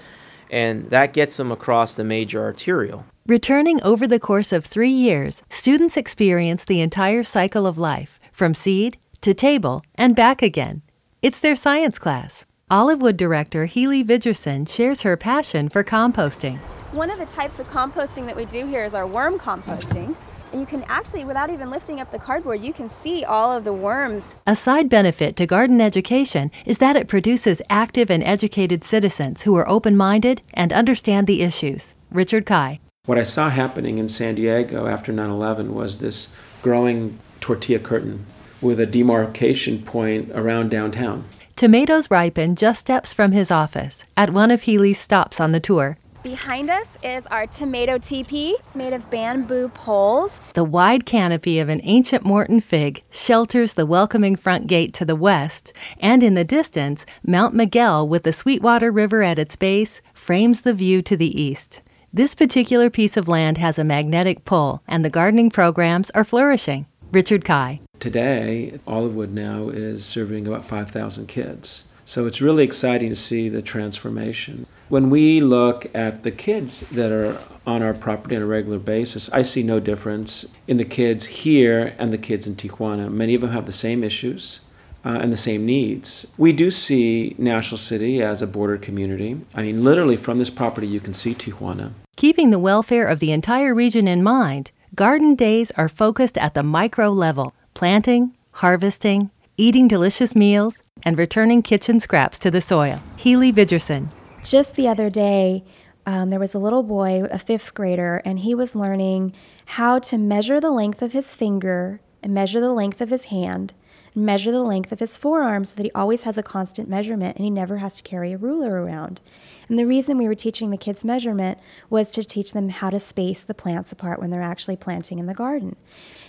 and 0.51 0.88
that 0.91 1.12
gets 1.12 1.38
them 1.38 1.51
across 1.51 1.95
the 1.95 2.03
major 2.03 2.43
arterial. 2.43 3.05
Returning 3.25 3.82
over 3.82 4.05
the 4.05 4.19
course 4.19 4.51
of 4.51 4.63
three 4.63 4.91
years, 4.91 5.41
students 5.49 5.97
experience 5.97 6.63
the 6.63 6.82
entire 6.82 7.23
cycle 7.23 7.65
of 7.65 7.79
life, 7.79 8.19
from 8.32 8.53
seed 8.53 8.99
to 9.21 9.34
table 9.34 9.84
and 9.95 10.15
back 10.15 10.43
again. 10.43 10.84
It's 11.23 11.39
their 11.39 11.55
science 11.55 11.97
class. 11.97 12.45
Olivewood 12.69 13.17
director 13.17 13.65
Healy 13.65 14.03
Vidgerson 14.03 14.69
shares 14.69 15.01
her 15.01 15.17
passion 15.17 15.67
for 15.67 15.84
composting. 15.84 16.60
One 16.91 17.10
of 17.10 17.17
the 17.17 17.25
types 17.25 17.58
of 17.58 17.65
composting 17.67 18.27
that 18.27 18.36
we 18.36 18.45
do 18.45 18.67
here 18.67 18.84
is 18.84 18.93
our 18.93 19.08
worm 19.08 19.39
composting. 19.39 20.15
And 20.51 20.62
you 20.62 20.67
can 20.67 20.83
actually, 20.88 21.25
without 21.25 21.49
even 21.49 21.69
lifting 21.69 21.99
up 21.99 22.12
the 22.12 22.17
cardboard, 22.17 22.62
you 22.62 22.73
can 22.73 22.89
see 22.89 23.23
all 23.23 23.51
of 23.51 23.63
the 23.63 23.73
worms. 23.73 24.23
A 24.47 24.55
side 24.55 24.89
benefit 24.89 25.35
to 25.35 25.45
garden 25.45 25.79
education 25.79 26.51
is 26.65 26.79
that 26.79 26.95
it 26.95 27.07
produces 27.07 27.62
active 27.69 28.09
and 28.09 28.23
educated 28.23 28.83
citizens 28.83 29.43
who 29.43 29.55
are 29.55 29.69
open 29.69 29.95
minded 29.95 30.41
and 30.53 30.73
understand 30.73 31.27
the 31.27 31.41
issues. 31.41 31.95
Richard 32.12 32.45
Kiy. 32.45 32.79
What 33.05 33.17
I 33.17 33.23
saw 33.23 33.49
happening 33.49 33.97
in 33.97 34.09
San 34.09 34.35
Diego 34.35 34.88
after 34.88 35.12
9 35.12 35.29
11 35.29 35.73
was 35.73 35.99
this 35.99 36.33
growing 36.62 37.19
tortilla 37.41 37.79
curtain 37.79 38.25
with 38.62 38.79
a 38.79 38.85
demarcation 38.85 39.81
point 39.81 40.31
around 40.33 40.69
downtown. 40.69 41.25
Tomatoes 41.55 42.09
ripen 42.09 42.55
just 42.55 42.81
steps 42.81 43.13
from 43.13 43.31
his 43.31 43.51
office 43.51 44.05
at 44.15 44.31
one 44.31 44.51
of 44.51 44.62
Healy's 44.62 44.99
stops 44.99 45.39
on 45.39 45.51
the 45.51 45.59
tour. 45.59 45.97
Behind 46.23 46.69
us 46.69 46.97
is 47.01 47.25
our 47.27 47.47
tomato 47.47 47.97
teepee 47.97 48.58
made 48.75 48.91
of 48.91 49.10
bamboo 49.10 49.69
poles. 49.69 50.41
The 50.53 50.65
wide 50.65 51.05
canopy 51.05 51.60
of 51.60 51.69
an 51.69 51.79
ancient 51.86 52.25
Morton 52.25 52.60
fig 52.60 53.03
shelters 53.10 53.71
the 53.71 53.86
welcoming 53.86 54.36
front 54.36 54.67
gate 54.67 54.93
to 54.95 55.05
the 55.05 55.15
west, 55.15 55.71
and 56.01 56.21
in 56.21 56.34
the 56.34 56.43
distance, 56.43 57.05
Mount 57.25 57.55
Miguel 57.55 58.05
with 58.05 58.23
the 58.23 58.34
Sweetwater 58.34 58.91
River 58.91 59.23
at 59.23 59.39
its 59.39 59.55
base 59.55 60.01
frames 60.13 60.63
the 60.63 60.73
view 60.73 61.01
to 61.03 61.15
the 61.15 61.41
east. 61.41 61.82
This 62.12 62.36
particular 62.36 62.89
piece 62.89 63.15
of 63.15 63.29
land 63.29 63.58
has 63.58 63.79
a 63.79 63.86
magnetic 63.86 64.43
pull, 64.43 64.84
and 64.89 65.05
the 65.05 65.10
gardening 65.10 65.49
programs 65.49 66.10
are 66.10 66.25
flourishing. 66.25 66.86
Richard 67.13 67.45
Kiy. 67.45 67.79
Today, 68.01 68.77
Olivewood 68.86 69.29
now 69.29 69.69
is 69.69 70.03
serving 70.03 70.47
about 70.47 70.65
5,000 70.65 71.27
kids. 71.27 71.88
So 72.03 72.27
it's 72.27 72.41
really 72.41 72.65
exciting 72.65 73.08
to 73.10 73.15
see 73.15 73.47
the 73.47 73.62
transformation. 73.62 74.65
When 74.89 75.12
we 75.12 75.39
look 75.39 75.86
at 75.93 76.23
the 76.23 76.32
kids 76.32 76.82
that 76.89 77.12
are 77.12 77.38
on 77.67 77.84
our 77.84 77.93
property 77.93 78.36
on 78.36 78.41
a 78.41 78.47
regular 78.47 78.80
basis, 78.80 79.32
I 79.32 79.43
see 79.43 79.62
no 79.62 79.80
difference 79.80 80.52
in 80.67 80.78
the 80.78 80.84
kids 80.84 81.25
here 81.25 81.95
and 81.99 82.12
the 82.12 82.17
kids 82.17 82.47
in 82.47 82.56
Tijuana. 82.56 83.12
Many 83.12 83.36
of 83.36 83.41
them 83.41 83.52
have 83.52 83.67
the 83.67 83.71
same 83.71 84.04
issues. 84.04 84.62
Uh, 85.06 85.12
and 85.21 85.32
the 85.32 85.38
same 85.38 85.65
needs. 85.65 86.28
We 86.38 86.52
do 86.52 86.69
see 86.69 87.34
National 87.38 87.78
City 87.78 88.21
as 88.21 88.41
a 88.41 88.47
border 88.47 88.78
community. 88.78 89.39
I 89.56 89.62
mean, 89.62 89.82
literally 89.82 90.17
from 90.17 90.39
this 90.39 90.49
property, 90.49 90.88
you 90.88 90.99
can 90.99 91.13
see 91.13 91.34
Tijuana. 91.34 91.93
Keeping 92.17 92.49
the 92.49 92.60
welfare 92.60 93.08
of 93.08 93.19
the 93.19 93.32
entire 93.32 93.73
region 93.73 94.10
in 94.10 94.21
mind, 94.21 94.71
garden 94.95 95.36
days 95.36 95.71
are 95.78 95.88
focused 95.88 96.38
at 96.38 96.54
the 96.54 96.63
micro 96.63 97.12
level 97.12 97.54
planting, 97.73 98.36
harvesting, 98.52 99.32
eating 99.56 99.88
delicious 99.88 100.36
meals, 100.36 100.84
and 101.04 101.17
returning 101.17 101.62
kitchen 101.62 102.02
scraps 102.02 102.38
to 102.39 102.52
the 102.52 102.60
soil. 102.60 102.99
Healy 103.15 103.54
Vidgerson. 103.54 104.10
Just 104.43 104.75
the 104.75 104.88
other 104.88 105.10
day, 105.10 105.63
um, 106.06 106.30
there 106.30 106.39
was 106.39 106.54
a 106.54 106.60
little 106.60 106.84
boy, 106.84 107.25
a 107.30 107.38
fifth 107.38 107.73
grader, 107.73 108.21
and 108.25 108.39
he 108.39 108.56
was 108.56 108.75
learning 108.75 109.34
how 109.65 109.99
to 109.99 110.17
measure 110.17 110.60
the 110.60 110.71
length 110.71 111.02
of 111.02 111.13
his 111.13 111.36
finger 111.36 112.02
and 112.23 112.34
measure 112.34 112.60
the 112.60 112.71
length 112.71 113.02
of 113.02 113.10
his 113.10 113.25
hand 113.25 113.73
and 114.15 114.25
measure 114.25 114.52
the 114.52 114.63
length 114.63 114.91
of 114.91 114.99
his 114.99 115.17
forearm 115.17 115.65
so 115.65 115.75
that 115.75 115.84
he 115.84 115.91
always 115.93 116.23
has 116.23 116.38
a 116.38 116.43
constant 116.43 116.89
measurement 116.89 117.36
and 117.36 117.43
he 117.43 117.52
never 117.52 117.78
has 117.78 117.97
to 117.97 118.04
carry 118.04 118.32
a 118.32 118.38
ruler 118.38 118.82
around. 118.82 119.21
And 119.67 119.78
the 119.78 119.86
reason 119.86 120.17
we 120.17 120.28
were 120.28 120.36
teaching 120.36 120.71
the 120.71 120.78
kids 120.78 121.06
measurement 121.06 121.60
was 121.89 122.12
to 122.13 122.23
teach 122.23 122.54
them 122.54 122.69
how 122.69 122.89
to 122.89 122.99
space 122.99 123.43
the 123.43 123.54
plants 123.54 123.91
apart 123.91 124.19
when 124.19 124.30
they're 124.30 124.41
actually 124.41 124.78
planting 124.78 125.19
in 125.19 125.28
the 125.28 125.34
garden. 125.34 125.75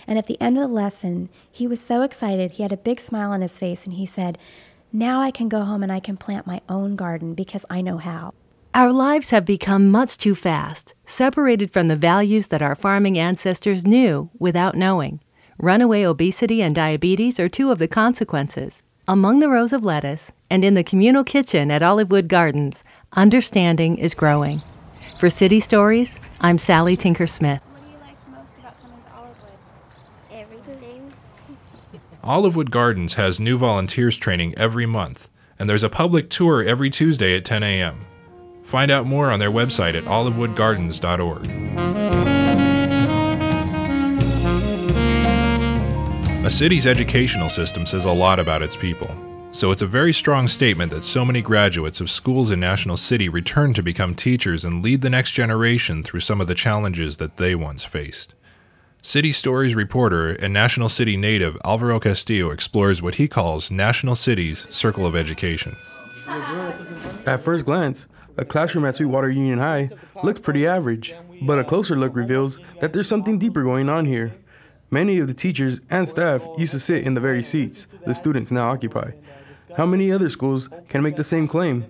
And 0.05 0.19
at 0.19 0.27
the 0.27 0.39
end 0.39 0.57
of 0.57 0.61
the 0.61 0.73
lesson, 0.73 1.29
he 1.51 1.65
was 1.65 1.81
so 1.81 2.01
excited. 2.01 2.51
He 2.51 2.63
had 2.63 2.71
a 2.71 2.77
big 2.77 2.99
smile 2.99 3.31
on 3.31 3.41
his 3.41 3.57
face 3.57 3.85
and 3.85 3.93
he 3.93 4.05
said, 4.05 4.37
Now 4.93 5.21
I 5.21 5.31
can 5.31 5.47
go 5.47 5.63
home 5.63 5.83
and 5.83 5.91
I 5.91 6.01
can 6.01 6.17
plant 6.17 6.45
my 6.45 6.59
own 6.67 6.97
garden 6.97 7.33
because 7.33 7.65
I 7.69 7.79
know 7.79 7.97
how. 7.97 8.33
Our 8.73 8.91
lives 8.91 9.29
have 9.29 9.45
become 9.45 9.89
much 9.89 10.17
too 10.17 10.35
fast, 10.35 10.95
separated 11.05 11.71
from 11.71 11.87
the 11.87 11.95
values 11.95 12.47
that 12.47 12.61
our 12.61 12.75
farming 12.75 13.17
ancestors 13.17 13.87
knew 13.87 14.29
without 14.37 14.75
knowing. 14.75 15.21
Runaway 15.57 16.03
obesity 16.03 16.61
and 16.61 16.75
diabetes 16.75 17.39
are 17.39 17.47
two 17.47 17.71
of 17.71 17.79
the 17.79 17.87
consequences. 17.87 18.83
Among 19.07 19.39
the 19.39 19.49
rows 19.49 19.71
of 19.71 19.85
lettuce 19.85 20.31
and 20.49 20.65
in 20.65 20.73
the 20.73 20.83
communal 20.83 21.23
kitchen 21.23 21.71
at 21.71 21.81
Olivewood 21.81 22.27
Gardens, 22.27 22.83
understanding 23.13 23.97
is 23.97 24.13
growing. 24.13 24.61
For 25.19 25.29
City 25.29 25.61
Stories, 25.61 26.19
I'm 26.41 26.57
Sally 26.57 26.97
Tinker 26.97 27.27
Smith. 27.27 27.61
Olivewood 32.23 32.69
Gardens 32.69 33.15
has 33.15 33.39
new 33.39 33.57
volunteers 33.57 34.15
training 34.15 34.53
every 34.55 34.85
month, 34.85 35.27
and 35.57 35.67
there's 35.67 35.83
a 35.83 35.89
public 35.89 36.29
tour 36.29 36.63
every 36.63 36.91
Tuesday 36.91 37.35
at 37.35 37.43
10 37.43 37.63
a.m. 37.63 38.05
Find 38.63 38.91
out 38.91 39.07
more 39.07 39.31
on 39.31 39.39
their 39.39 39.49
website 39.49 39.95
at 39.95 40.03
olivewoodgardens.org. 40.03 41.45
A 46.45 46.49
city's 46.49 46.85
educational 46.85 47.49
system 47.49 47.87
says 47.87 48.05
a 48.05 48.11
lot 48.11 48.37
about 48.37 48.61
its 48.61 48.75
people, 48.75 49.09
so 49.51 49.71
it's 49.71 49.81
a 49.81 49.87
very 49.87 50.13
strong 50.13 50.47
statement 50.47 50.91
that 50.91 51.03
so 51.03 51.25
many 51.25 51.41
graduates 51.41 52.01
of 52.01 52.11
schools 52.11 52.51
in 52.51 52.59
National 52.59 52.97
City 52.97 53.29
return 53.29 53.73
to 53.73 53.81
become 53.81 54.13
teachers 54.13 54.63
and 54.63 54.83
lead 54.83 55.01
the 55.01 55.09
next 55.09 55.31
generation 55.31 56.03
through 56.03 56.19
some 56.19 56.39
of 56.39 56.45
the 56.45 56.53
challenges 56.53 57.17
that 57.17 57.37
they 57.37 57.55
once 57.55 57.83
faced. 57.83 58.35
City 59.03 59.31
Stories 59.31 59.73
reporter 59.73 60.29
and 60.29 60.53
National 60.53 60.87
City 60.87 61.17
native 61.17 61.57
Alvaro 61.65 61.99
Castillo 61.99 62.51
explores 62.51 63.01
what 63.01 63.15
he 63.15 63.27
calls 63.27 63.71
National 63.71 64.15
City's 64.15 64.67
Circle 64.69 65.07
of 65.07 65.15
Education. 65.15 65.75
At 67.25 67.41
first 67.41 67.65
glance, 67.65 68.07
a 68.37 68.45
classroom 68.45 68.85
at 68.85 68.93
Sweetwater 68.93 69.31
Union 69.31 69.57
High 69.57 69.89
looks 70.23 70.39
pretty 70.39 70.67
average, 70.67 71.15
but 71.41 71.57
a 71.57 71.63
closer 71.63 71.95
look 71.95 72.15
reveals 72.15 72.59
that 72.79 72.93
there's 72.93 73.09
something 73.09 73.39
deeper 73.39 73.63
going 73.63 73.89
on 73.89 74.05
here. 74.05 74.35
Many 74.91 75.17
of 75.17 75.27
the 75.27 75.33
teachers 75.33 75.81
and 75.89 76.07
staff 76.07 76.47
used 76.55 76.73
to 76.73 76.79
sit 76.79 77.03
in 77.03 77.15
the 77.15 77.21
very 77.21 77.41
seats 77.41 77.87
the 78.05 78.13
students 78.13 78.51
now 78.51 78.69
occupy. 78.69 79.13
How 79.77 79.87
many 79.87 80.11
other 80.11 80.29
schools 80.29 80.69
can 80.89 81.01
make 81.01 81.15
the 81.15 81.23
same 81.23 81.47
claim? 81.47 81.85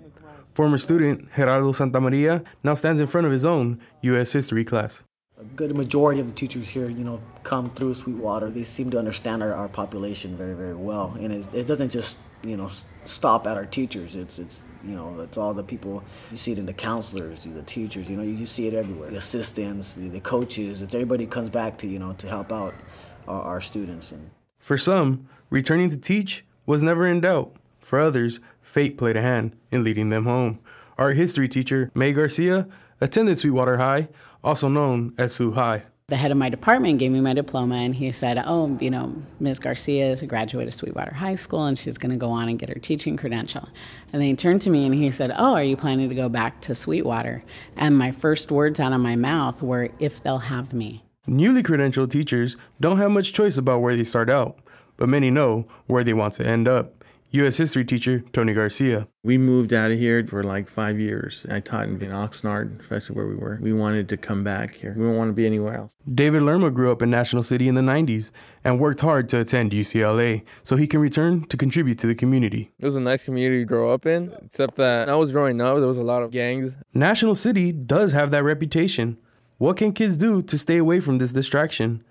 Former 0.54 0.78
student 0.78 1.28
Gerardo 1.36 1.74
Santamaria 1.74 2.46
now 2.64 2.74
stands 2.74 3.02
in 3.02 3.08
front 3.08 3.28
of 3.28 3.34
his 3.34 3.44
own 3.44 3.82
U.S. 4.02 4.32
history 4.32 4.64
class 4.64 5.04
a 5.42 5.44
good 5.56 5.76
majority 5.76 6.22
of 6.22 6.28
the 6.28 6.34
teachers 6.34 6.70
here, 6.70 6.88
you 6.88 7.04
know, 7.04 7.20
come 7.44 7.72
through 7.72 7.96
Sweetwater. 7.96 8.50
They 8.50 8.64
seem 8.64 8.92
to 8.92 9.00
understand 9.00 9.42
our, 9.42 9.54
our 9.54 9.68
population 9.68 10.38
very, 10.38 10.54
very 10.54 10.76
well, 10.76 11.18
and 11.20 11.34
it, 11.34 11.54
it 11.54 11.68
doesn't 11.68 11.90
just 11.90 12.20
you 12.44 12.58
know 12.58 12.70
stop 13.06 13.48
at 13.48 13.58
our 13.58 13.66
teachers. 13.66 14.16
It's 14.16 14.38
it's 14.38 14.62
you 14.86 14.96
know 14.96 15.20
it's 15.22 15.38
all 15.38 15.54
the 15.54 15.64
people 15.64 16.04
you 16.30 16.38
see 16.38 16.52
it 16.52 16.60
in 16.60 16.66
the 16.66 16.74
counselors, 16.74 17.44
the 17.44 17.64
teachers. 17.64 18.10
You 18.10 18.18
know, 18.18 18.24
you, 18.24 18.34
you 18.34 18.46
see 18.46 18.68
it 18.68 18.74
everywhere. 18.74 19.10
The 19.10 19.18
assistants, 19.18 19.96
the, 19.96 20.10
the 20.10 20.22
coaches. 20.22 20.82
It's 20.82 20.94
everybody 20.94 21.26
comes 21.26 21.50
back 21.50 21.78
to 21.80 21.88
you 21.88 21.98
know 21.98 22.14
to 22.14 22.28
help 22.28 22.52
out 22.52 22.76
our, 23.28 23.42
our 23.42 23.62
students. 23.62 24.12
And 24.12 24.30
for 24.60 24.78
some, 24.78 25.28
returning 25.50 25.90
to 25.90 25.98
teach 25.98 26.46
was 26.66 26.84
never 26.84 27.08
in 27.08 27.22
doubt. 27.22 27.56
For 27.80 28.00
others, 28.00 28.40
fate 28.62 28.98
played 28.98 29.18
a 29.18 29.22
hand 29.22 29.56
in 29.72 29.84
leading 29.84 30.10
them 30.10 30.26
home. 30.26 30.60
Art 31.00 31.18
history 31.18 31.50
teacher 31.50 31.90
May 31.96 32.14
Garcia 32.14 32.68
attended 33.02 33.40
Sweetwater 33.40 33.78
High, 33.78 34.08
also 34.44 34.68
known 34.68 35.14
as 35.18 35.34
Sioux 35.34 35.52
High. 35.52 35.84
The 36.08 36.18
head 36.18 36.32
of 36.32 36.38
my 36.38 36.50
department 36.50 37.00
gave 37.00 37.10
me 37.12 37.22
my 37.22 37.34
diploma 37.34 37.76
and 37.76 37.96
he 37.96 38.12
said, 38.12 38.38
Oh, 38.46 38.78
you 38.82 38.90
know, 38.90 39.16
Ms. 39.40 39.60
Garcia 39.60 40.12
is 40.12 40.22
a 40.22 40.28
graduate 40.28 40.68
of 40.68 40.74
Sweetwater 40.74 41.14
High 41.14 41.36
School 41.36 41.66
and 41.66 41.80
she's 41.80 41.98
going 41.98 42.12
to 42.12 42.18
go 42.18 42.32
on 42.32 42.50
and 42.50 42.60
get 42.60 42.68
her 42.68 42.76
teaching 42.76 43.16
credential. 43.16 43.70
And 44.12 44.22
then 44.22 44.28
he 44.28 44.36
turned 44.36 44.62
to 44.64 44.70
me 44.70 44.86
and 44.86 44.94
he 44.94 45.10
said, 45.12 45.32
Oh, 45.34 45.54
are 45.54 45.64
you 45.64 45.78
planning 45.78 46.10
to 46.10 46.16
go 46.16 46.28
back 46.28 46.60
to 46.62 46.76
Sweetwater? 46.76 47.46
And 47.78 47.98
my 47.98 48.12
first 48.12 48.52
words 48.52 48.78
out 48.82 48.92
of 48.92 49.00
my 49.00 49.16
mouth 49.16 49.64
were, 49.64 49.88
If 50.00 50.22
they'll 50.22 50.40
have 50.40 50.74
me. 50.74 51.06
Newly 51.28 51.64
credentialed 51.64 52.10
teachers 52.10 52.58
don't 52.82 52.98
have 52.98 53.12
much 53.12 53.32
choice 53.32 53.58
about 53.58 53.80
where 53.82 53.96
they 53.96 54.04
start 54.04 54.30
out, 54.30 54.60
but 54.98 55.08
many 55.08 55.32
know 55.32 55.66
where 55.88 56.04
they 56.04 56.14
want 56.14 56.34
to 56.34 56.46
end 56.46 56.68
up. 56.68 57.01
U.S. 57.34 57.56
history 57.56 57.86
teacher 57.86 58.26
Tony 58.34 58.54
Garcia. 58.54 59.08
We 59.24 59.38
moved 59.38 59.72
out 59.72 59.90
of 59.90 59.98
here 59.98 60.28
for 60.28 60.44
like 60.44 60.68
five 60.68 61.00
years. 61.00 61.46
I 61.50 61.62
taught 61.62 61.88
in 61.88 61.98
Oxnard, 62.00 62.82
especially 62.82 63.16
where 63.16 63.26
we 63.26 63.36
were. 63.36 63.58
We 63.62 63.72
wanted 63.72 64.10
to 64.10 64.18
come 64.18 64.44
back 64.44 64.74
here. 64.74 64.94
We 64.98 65.06
don't 65.06 65.16
want 65.16 65.30
to 65.30 65.34
be 65.34 65.46
anywhere 65.46 65.76
else. 65.76 65.94
David 66.14 66.42
Lerma 66.42 66.72
grew 66.72 66.92
up 66.92 67.02
in 67.02 67.10
National 67.10 67.42
City 67.42 67.70
in 67.70 67.76
the 67.76 67.82
90s 67.82 68.32
and 68.66 68.82
worked 68.82 69.00
hard 69.00 69.30
to 69.30 69.40
attend 69.40 69.72
UCLA 69.72 70.44
so 70.62 70.76
he 70.76 70.88
can 70.88 71.00
return 71.00 71.46
to 71.46 71.56
contribute 71.56 71.98
to 72.00 72.08
the 72.08 72.16
community. 72.16 72.74
It 72.80 72.86
was 72.86 72.98
a 72.98 73.00
nice 73.00 73.24
community 73.24 73.62
to 73.62 73.66
grow 73.66 73.94
up 73.94 74.06
in, 74.06 74.34
except 74.44 74.76
that 74.76 75.08
when 75.08 75.16
I 75.16 75.18
was 75.18 75.32
growing 75.32 75.62
up, 75.62 75.78
there 75.78 75.88
was 75.88 75.98
a 75.98 76.04
lot 76.04 76.24
of 76.24 76.32
gangs. 76.32 76.74
National 76.94 77.36
City 77.36 77.72
does 77.72 78.12
have 78.12 78.32
that 78.32 78.44
reputation. 78.44 79.18
What 79.58 79.78
can 79.78 79.94
kids 79.94 80.18
do 80.18 80.42
to 80.42 80.58
stay 80.58 80.76
away 80.76 81.00
from 81.00 81.20
this 81.20 81.32
distraction? 81.32 82.04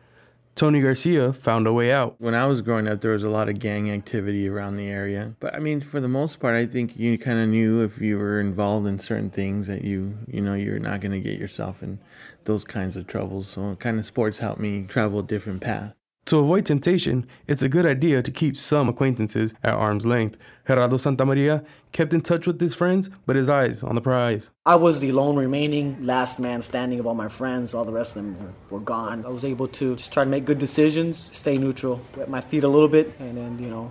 Tony 0.61 0.83
Garcia 0.83 1.33
found 1.33 1.67
a 1.67 1.73
way 1.73 1.91
out. 1.91 2.17
When 2.19 2.35
I 2.35 2.47
was 2.47 2.61
growing 2.61 2.87
up, 2.87 3.01
there 3.01 3.13
was 3.13 3.23
a 3.23 3.31
lot 3.31 3.49
of 3.49 3.59
gang 3.59 3.91
activity 3.91 4.47
around 4.47 4.77
the 4.77 4.91
area. 4.91 5.35
But 5.41 5.55
I 5.55 5.59
mean, 5.59 5.81
for 5.81 6.03
the 6.03 6.09
most 6.09 6.39
part, 6.39 6.55
I 6.55 6.67
think 6.67 6.99
you 6.99 7.17
kind 7.17 7.39
of 7.39 7.49
knew 7.49 7.83
if 7.83 7.99
you 7.99 8.19
were 8.19 8.39
involved 8.39 8.87
in 8.87 8.99
certain 8.99 9.31
things 9.31 9.69
that 9.69 9.85
you, 9.85 10.19
you 10.29 10.43
know, 10.43 10.53
you're 10.53 10.79
not 10.79 11.01
going 11.01 11.13
to 11.13 11.19
get 11.19 11.39
yourself 11.39 11.83
in 11.83 11.99
those 12.45 12.65
kinds 12.65 12.95
of 12.95 13.07
troubles. 13.07 13.49
So 13.49 13.75
kind 13.77 13.99
of 13.99 14.05
sports 14.05 14.37
helped 14.37 14.61
me 14.61 14.85
travel 14.87 15.21
a 15.21 15.23
different 15.23 15.63
path. 15.63 15.95
To 16.31 16.39
avoid 16.39 16.65
temptation, 16.65 17.27
it's 17.49 17.61
a 17.61 17.69
good 17.69 17.85
idea 17.85 18.23
to 18.23 18.31
keep 18.31 18.57
some 18.57 18.89
acquaintances 18.89 19.53
at 19.65 19.75
arm's 19.75 20.07
length. 20.07 20.37
Gerardo 20.65 20.97
Santamaria 20.97 21.65
kept 21.91 22.15
in 22.15 22.21
touch 22.21 22.47
with 22.47 22.61
his 22.61 22.73
friends, 22.73 23.11
but 23.27 23.35
his 23.35 23.49
eyes 23.49 23.83
on 23.83 23.97
the 23.97 24.01
prize. 24.01 24.53
I 24.65 24.77
was 24.77 25.01
the 25.01 25.11
lone 25.11 25.35
remaining 25.35 26.07
last 26.07 26.39
man 26.39 26.63
standing 26.63 27.01
of 27.01 27.07
all 27.09 27.17
my 27.17 27.29
friends. 27.29 27.75
All 27.75 27.85
the 27.85 27.91
rest 27.91 28.15
of 28.15 28.23
them 28.23 28.39
were, 28.39 28.79
were 28.79 28.85
gone. 28.85 29.27
I 29.27 29.29
was 29.29 29.45
able 29.45 29.67
to 29.67 29.97
just 29.97 30.13
try 30.13 30.23
to 30.23 30.31
make 30.31 30.45
good 30.45 30.61
decisions, 30.61 31.19
stay 31.37 31.59
neutral, 31.59 32.01
wet 32.17 32.31
my 32.31 32.41
feet 32.41 32.63
a 32.63 32.69
little 32.69 32.87
bit, 32.87 33.13
and 33.19 33.37
then, 33.37 33.59
you 33.59 33.69
know, 33.69 33.91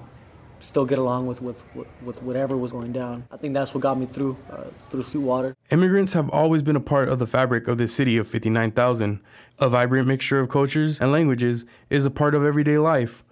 still 0.59 0.85
get 0.85 0.99
along 0.99 1.27
with, 1.27 1.41
with, 1.41 1.63
with 2.01 2.21
whatever 2.21 2.57
was 2.57 2.71
going 2.71 2.91
down. 2.91 3.25
I 3.31 3.37
think 3.37 3.53
that's 3.53 3.73
what 3.73 3.81
got 3.81 3.97
me 3.97 4.05
through, 4.05 4.37
uh, 4.51 4.65
through 4.89 5.03
Sweetwater. 5.03 5.55
Immigrants 5.71 6.13
have 6.13 6.29
always 6.29 6.61
been 6.61 6.75
a 6.75 6.81
part 6.81 7.09
of 7.09 7.19
the 7.19 7.27
fabric 7.27 7.67
of 7.67 7.77
this 7.77 7.93
city 7.93 8.17
of 8.17 8.27
59,000. 8.27 9.19
A 9.59 9.69
vibrant 9.69 10.07
mixture 10.07 10.39
of 10.39 10.49
cultures 10.49 10.99
and 10.99 11.11
languages 11.11 11.65
is 11.89 12.05
a 12.05 12.11
part 12.11 12.35
of 12.35 12.43
everyday 12.43 12.77
life. 12.77 13.23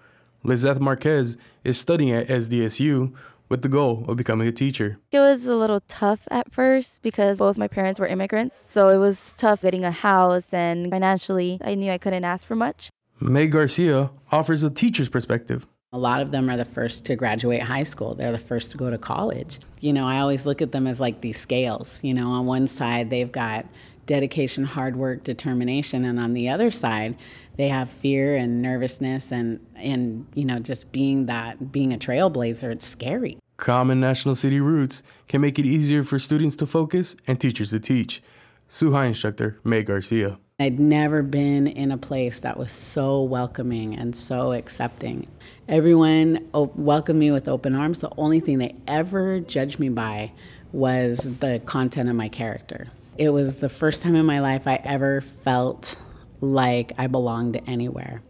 Lizeth 0.44 0.80
Marquez 0.80 1.38
is 1.64 1.80
studying 1.80 2.12
at 2.12 2.28
SDSU 2.28 3.14
with 3.50 3.62
the 3.62 3.70
goal 3.70 4.06
of 4.08 4.18
becoming 4.18 4.48
a 4.48 4.52
teacher. 4.52 5.00
It 5.12 5.20
was 5.20 5.46
a 5.46 5.56
little 5.56 5.82
tough 5.88 6.28
at 6.30 6.52
first 6.52 7.02
because 7.02 7.40
both 7.40 7.58
my 7.58 7.68
parents 7.68 8.00
were 8.00 8.08
immigrants, 8.08 8.64
so 8.68 8.90
it 8.90 8.98
was 8.98 9.34
tough 9.38 9.62
getting 9.62 9.86
a 9.86 9.92
house 9.92 10.54
and 10.54 10.90
financially 10.90 11.60
I 11.64 11.76
knew 11.76 11.92
I 11.92 11.98
couldn't 11.98 12.26
ask 12.26 12.46
for 12.46 12.56
much. 12.56 12.90
May 13.20 13.48
Garcia 13.48 14.12
offers 14.32 14.64
a 14.64 14.70
teacher's 14.70 15.10
perspective. 15.10 15.66
A 15.94 15.98
lot 15.98 16.22
of 16.22 16.32
them 16.32 16.50
are 16.50 16.58
the 16.58 16.66
first 16.66 17.06
to 17.06 17.16
graduate 17.16 17.62
high 17.62 17.84
school. 17.84 18.14
They're 18.14 18.34
the 18.34 18.40
first 18.40 18.72
to 18.72 18.78
go 18.78 18.90
to 18.90 18.98
college. 18.98 19.60
You 19.80 19.94
know, 19.94 20.06
I 20.06 20.20
always 20.20 20.46
look 20.46 20.62
at 20.62 20.74
them 20.74 20.86
as 20.86 21.00
like 21.00 21.22
these 21.22 21.40
scales. 21.40 22.02
You 22.04 22.14
know, 22.14 22.28
on 22.32 22.46
one 22.46 22.68
side, 22.68 23.10
they've 23.10 23.32
got 23.32 23.66
dedication, 24.06 24.66
hard 24.66 24.98
work, 24.98 25.24
determination, 25.24 26.04
and 26.04 26.20
on 26.20 26.34
the 26.34 26.50
other 26.50 26.72
side, 26.72 27.16
they 27.56 27.70
have 27.70 27.90
fear 27.90 28.36
and 28.36 28.62
nervousness 28.62 29.32
and 29.32 29.66
and 29.78 30.28
you 30.34 30.44
know, 30.44 30.60
just 30.60 30.92
being 30.92 31.28
that 31.28 31.72
being 31.72 31.94
a 31.94 31.98
trailblazer, 31.98 32.70
it's 32.70 32.86
scary. 32.86 33.38
Common 33.56 34.02
National 34.02 34.36
City 34.36 34.60
roots 34.60 35.04
can 35.30 35.40
make 35.40 35.58
it 35.58 35.66
easier 35.66 36.04
for 36.04 36.20
students 36.20 36.58
to 36.58 36.68
focus 36.68 37.16
and 37.28 37.40
teachers 37.40 37.70
to 37.70 37.80
teach. 37.80 38.22
High 38.70 39.06
instructor 39.06 39.58
May 39.64 39.84
Garcia. 39.84 40.38
I'd 40.60 40.80
never 40.80 41.22
been 41.22 41.68
in 41.68 41.92
a 41.92 41.98
place 41.98 42.40
that 42.40 42.58
was 42.58 42.72
so 42.72 43.22
welcoming 43.22 43.96
and 43.96 44.16
so 44.16 44.54
accepting. 44.54 45.28
Everyone 45.68 46.48
welcomed 46.54 47.20
me 47.20 47.30
with 47.32 47.50
open 47.50 47.76
arms. 47.76 48.00
The 48.00 48.12
only 48.18 48.40
thing 48.40 48.58
they 48.58 48.76
ever 48.88 49.42
judged 49.42 49.80
me 49.80 49.90
by 49.90 50.32
was 50.72 51.20
the 51.40 51.62
content 51.66 52.08
of 52.08 52.16
my 52.16 52.30
character. 52.30 52.88
It 53.18 53.30
was 53.30 53.60
the 53.60 53.68
first 53.68 54.02
time 54.02 54.16
in 54.16 54.26
my 54.26 54.40
life 54.40 54.66
I 54.66 54.76
ever 54.86 55.20
felt 55.20 56.00
like 56.40 56.94
I 56.98 57.08
belonged 57.08 57.60
anywhere. 57.68 58.22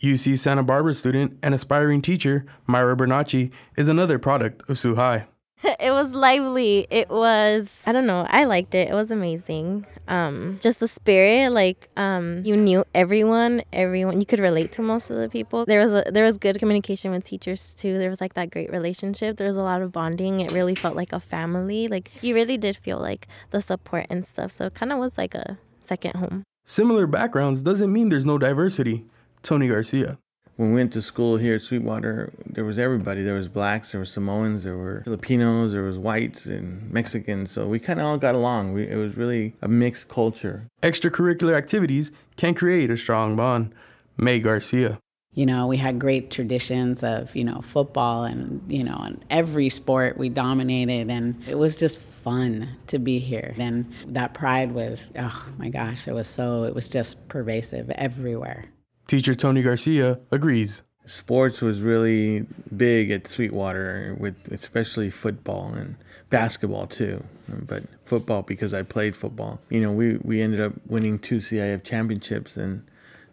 UC 0.00 0.38
Santa 0.38 0.62
Barbara 0.62 0.94
student 0.94 1.36
and 1.42 1.52
aspiring 1.52 2.00
teacher 2.00 2.46
Myra 2.68 2.96
Bernacci 2.96 3.50
is 3.76 3.88
another 3.88 4.20
product 4.20 4.62
of 4.70 4.96
High. 4.96 5.26
it 5.80 5.90
was 5.90 6.14
lively. 6.14 6.86
It 6.90 7.10
was 7.10 7.82
I 7.86 7.92
don't 7.92 8.06
know. 8.06 8.26
I 8.28 8.44
liked 8.44 8.74
it. 8.74 8.88
It 8.88 8.94
was 8.94 9.10
amazing. 9.10 9.86
Um, 10.06 10.58
just 10.60 10.80
the 10.80 10.88
spirit, 10.88 11.52
like 11.52 11.88
um, 11.96 12.42
you 12.44 12.56
knew 12.56 12.84
everyone. 12.94 13.62
Everyone 13.72 14.20
you 14.20 14.26
could 14.26 14.38
relate 14.38 14.72
to 14.72 14.82
most 14.82 15.10
of 15.10 15.16
the 15.16 15.28
people. 15.28 15.64
There 15.66 15.84
was 15.84 15.92
a, 15.92 16.10
there 16.10 16.24
was 16.24 16.38
good 16.38 16.58
communication 16.58 17.10
with 17.10 17.24
teachers 17.24 17.74
too. 17.74 17.98
There 17.98 18.10
was 18.10 18.20
like 18.20 18.34
that 18.34 18.50
great 18.50 18.70
relationship. 18.70 19.36
There 19.36 19.46
was 19.46 19.56
a 19.56 19.62
lot 19.62 19.82
of 19.82 19.92
bonding. 19.92 20.40
It 20.40 20.52
really 20.52 20.74
felt 20.74 20.96
like 20.96 21.12
a 21.12 21.20
family. 21.20 21.88
Like 21.88 22.12
you 22.22 22.34
really 22.34 22.56
did 22.56 22.76
feel 22.76 22.98
like 22.98 23.26
the 23.50 23.60
support 23.60 24.06
and 24.08 24.24
stuff. 24.24 24.52
So 24.52 24.66
it 24.66 24.74
kind 24.74 24.92
of 24.92 24.98
was 24.98 25.18
like 25.18 25.34
a 25.34 25.58
second 25.82 26.16
home. 26.16 26.44
Similar 26.64 27.06
backgrounds 27.06 27.62
doesn't 27.62 27.92
mean 27.92 28.10
there's 28.10 28.26
no 28.26 28.38
diversity. 28.38 29.06
Tony 29.42 29.68
Garcia. 29.68 30.18
When 30.58 30.70
we 30.70 30.74
went 30.74 30.92
to 30.94 31.02
school 31.02 31.36
here 31.36 31.54
at 31.54 31.62
Sweetwater, 31.62 32.32
there 32.44 32.64
was 32.64 32.80
everybody. 32.80 33.22
There 33.22 33.36
was 33.36 33.46
blacks, 33.46 33.92
there 33.92 34.00
were 34.00 34.04
Samoans, 34.04 34.64
there 34.64 34.76
were 34.76 35.02
Filipinos, 35.04 35.70
there 35.70 35.84
was 35.84 35.98
whites 35.98 36.46
and 36.46 36.90
Mexicans. 36.90 37.52
So 37.52 37.68
we 37.68 37.78
kind 37.78 38.00
of 38.00 38.06
all 38.06 38.18
got 38.18 38.34
along. 38.34 38.72
We, 38.72 38.88
it 38.88 38.96
was 38.96 39.16
really 39.16 39.54
a 39.62 39.68
mixed 39.68 40.08
culture. 40.08 40.66
Extracurricular 40.82 41.56
activities 41.56 42.10
can 42.36 42.54
create 42.54 42.90
a 42.90 42.96
strong 42.96 43.36
bond. 43.36 43.72
May 44.16 44.40
Garcia. 44.40 44.98
You 45.32 45.46
know, 45.46 45.68
we 45.68 45.76
had 45.76 46.00
great 46.00 46.28
traditions 46.32 47.04
of, 47.04 47.36
you 47.36 47.44
know, 47.44 47.60
football 47.60 48.24
and, 48.24 48.60
you 48.66 48.82
know, 48.82 48.98
and 49.00 49.24
every 49.30 49.68
sport 49.68 50.18
we 50.18 50.28
dominated 50.28 51.08
and 51.08 51.40
it 51.46 51.56
was 51.56 51.76
just 51.76 52.00
fun 52.00 52.68
to 52.88 52.98
be 52.98 53.20
here. 53.20 53.54
And 53.58 53.92
that 54.08 54.34
pride 54.34 54.72
was, 54.72 55.12
oh 55.16 55.46
my 55.56 55.68
gosh, 55.68 56.08
it 56.08 56.14
was 56.14 56.26
so, 56.26 56.64
it 56.64 56.74
was 56.74 56.88
just 56.88 57.28
pervasive 57.28 57.90
everywhere. 57.90 58.64
Teacher 59.08 59.34
Tony 59.34 59.62
Garcia 59.62 60.20
agrees. 60.30 60.82
Sports 61.06 61.62
was 61.62 61.80
really 61.80 62.46
big 62.76 63.10
at 63.10 63.26
Sweetwater, 63.26 64.14
with 64.20 64.36
especially 64.52 65.08
football 65.08 65.72
and 65.72 65.96
basketball 66.28 66.86
too. 66.86 67.24
But 67.48 67.84
football 68.04 68.42
because 68.42 68.74
I 68.74 68.82
played 68.82 69.16
football. 69.16 69.60
You 69.70 69.80
know, 69.80 69.90
we, 69.90 70.18
we 70.18 70.42
ended 70.42 70.60
up 70.60 70.74
winning 70.86 71.18
two 71.18 71.38
CIF 71.38 71.82
championships, 71.84 72.58
and 72.58 72.86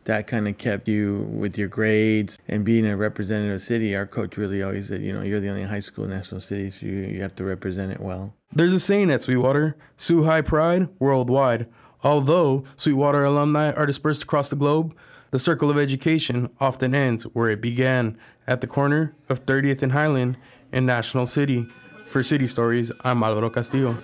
that 0.06 0.28
kind 0.28 0.48
of 0.48 0.58
kept 0.58 0.88
you 0.88 1.28
with 1.30 1.58
your 1.58 1.68
grades 1.68 2.40
and 2.48 2.64
being 2.64 2.86
a 2.86 2.96
representative 2.96 3.62
city. 3.62 3.94
Our 3.98 4.08
coach 4.08 4.38
really 4.38 4.64
always 4.64 4.88
said, 4.88 5.02
you 5.02 5.12
know, 5.12 5.24
you're 5.24 5.42
the 5.42 5.50
only 5.50 5.64
high 5.64 5.82
school 5.82 6.06
in 6.06 6.12
National 6.12 6.40
City, 6.40 6.72
so 6.72 6.86
you, 6.86 6.94
you 6.94 7.22
have 7.22 7.36
to 7.36 7.44
represent 7.44 7.92
it 7.92 8.00
well. 8.00 8.34
There's 8.54 8.72
a 8.72 8.80
saying 8.80 9.12
at 9.12 9.24
Sweetwater: 9.24 9.76
"Sioux 9.98 10.24
High 10.24 10.42
pride 10.42 10.88
worldwide." 11.00 11.68
Although 12.02 12.64
Sweetwater 12.78 13.26
alumni 13.26 13.74
are 13.74 13.86
dispersed 13.86 14.24
across 14.24 14.50
the 14.50 14.56
globe. 14.56 14.96
The 15.36 15.40
circle 15.40 15.70
of 15.70 15.78
education 15.78 16.50
often 16.62 16.96
ends 16.96 17.24
where 17.24 17.50
it 17.50 17.60
began, 17.60 18.18
at 18.48 18.62
the 18.62 18.68
corner 18.68 19.18
of 19.28 19.46
30th 19.46 19.82
and 19.82 19.92
Highland 19.92 20.38
in 20.72 20.86
National 20.86 21.26
City. 21.26 21.68
For 22.06 22.24
City 22.24 22.48
Stories, 22.48 22.90
I'm 23.04 23.22
Alvaro 23.22 23.50
Castillo. 23.50 23.98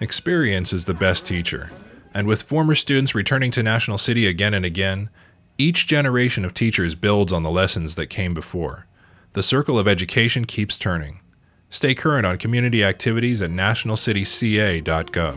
Experience 0.00 0.72
is 0.72 0.86
the 0.86 0.94
best 0.94 1.26
teacher, 1.26 1.70
and 2.14 2.26
with 2.26 2.40
former 2.40 2.74
students 2.74 3.14
returning 3.14 3.50
to 3.50 3.62
National 3.62 3.98
City 3.98 4.26
again 4.26 4.54
and 4.54 4.64
again, 4.64 5.10
each 5.58 5.86
generation 5.86 6.42
of 6.42 6.54
teachers 6.54 6.94
builds 6.94 7.34
on 7.34 7.42
the 7.42 7.50
lessons 7.50 7.94
that 7.96 8.06
came 8.06 8.32
before. 8.32 8.86
The 9.34 9.42
circle 9.42 9.78
of 9.78 9.86
education 9.86 10.46
keeps 10.46 10.78
turning. 10.78 11.20
Stay 11.68 11.94
current 11.94 12.24
on 12.24 12.38
community 12.38 12.82
activities 12.82 13.42
at 13.42 13.50
nationalcityca.gov. 13.50 15.36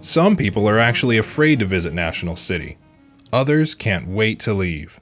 Some 0.00 0.38
people 0.38 0.66
are 0.66 0.78
actually 0.78 1.18
afraid 1.18 1.58
to 1.58 1.66
visit 1.66 1.92
National 1.92 2.34
City. 2.34 2.78
Others 3.32 3.74
can't 3.74 4.08
wait 4.08 4.40
to 4.40 4.54
leave. 4.54 5.00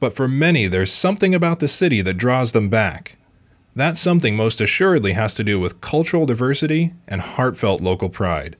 But 0.00 0.14
for 0.14 0.28
many, 0.28 0.66
there's 0.66 0.92
something 0.92 1.34
about 1.34 1.58
the 1.58 1.68
city 1.68 2.02
that 2.02 2.14
draws 2.14 2.52
them 2.52 2.68
back. 2.68 3.16
That 3.74 3.96
something 3.96 4.36
most 4.36 4.60
assuredly 4.60 5.12
has 5.12 5.34
to 5.34 5.44
do 5.44 5.60
with 5.60 5.80
cultural 5.80 6.26
diversity 6.26 6.94
and 7.06 7.20
heartfelt 7.20 7.82
local 7.82 8.08
pride. 8.08 8.56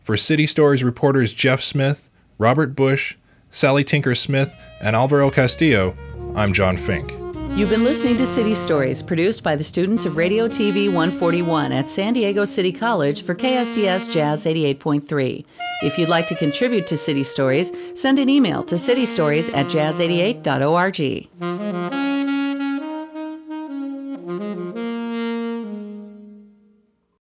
For 0.00 0.16
City 0.16 0.46
Stories 0.46 0.84
reporters 0.84 1.32
Jeff 1.32 1.62
Smith, 1.62 2.08
Robert 2.38 2.74
Bush, 2.74 3.16
Sally 3.50 3.84
Tinker 3.84 4.14
Smith, 4.14 4.54
and 4.80 4.96
Alvaro 4.96 5.30
Castillo, 5.30 5.96
I'm 6.34 6.52
John 6.52 6.76
Fink. 6.76 7.23
You've 7.56 7.70
been 7.70 7.84
listening 7.84 8.16
to 8.16 8.26
City 8.26 8.52
Stories, 8.52 9.00
produced 9.00 9.44
by 9.44 9.54
the 9.54 9.62
students 9.62 10.06
of 10.06 10.16
Radio 10.16 10.48
TV 10.48 10.86
141 10.86 11.70
at 11.70 11.88
San 11.88 12.12
Diego 12.12 12.44
City 12.44 12.72
College 12.72 13.22
for 13.22 13.32
KSDS 13.32 14.10
Jazz 14.10 14.44
88.3. 14.44 15.44
If 15.82 15.96
you'd 15.96 16.08
like 16.08 16.26
to 16.26 16.34
contribute 16.34 16.88
to 16.88 16.96
City 16.96 17.22
Stories, 17.22 17.72
send 17.94 18.18
an 18.18 18.28
email 18.28 18.64
to 18.64 18.74
citystories 18.74 19.54
at 19.54 19.66
jazz88.org. 19.66 22.13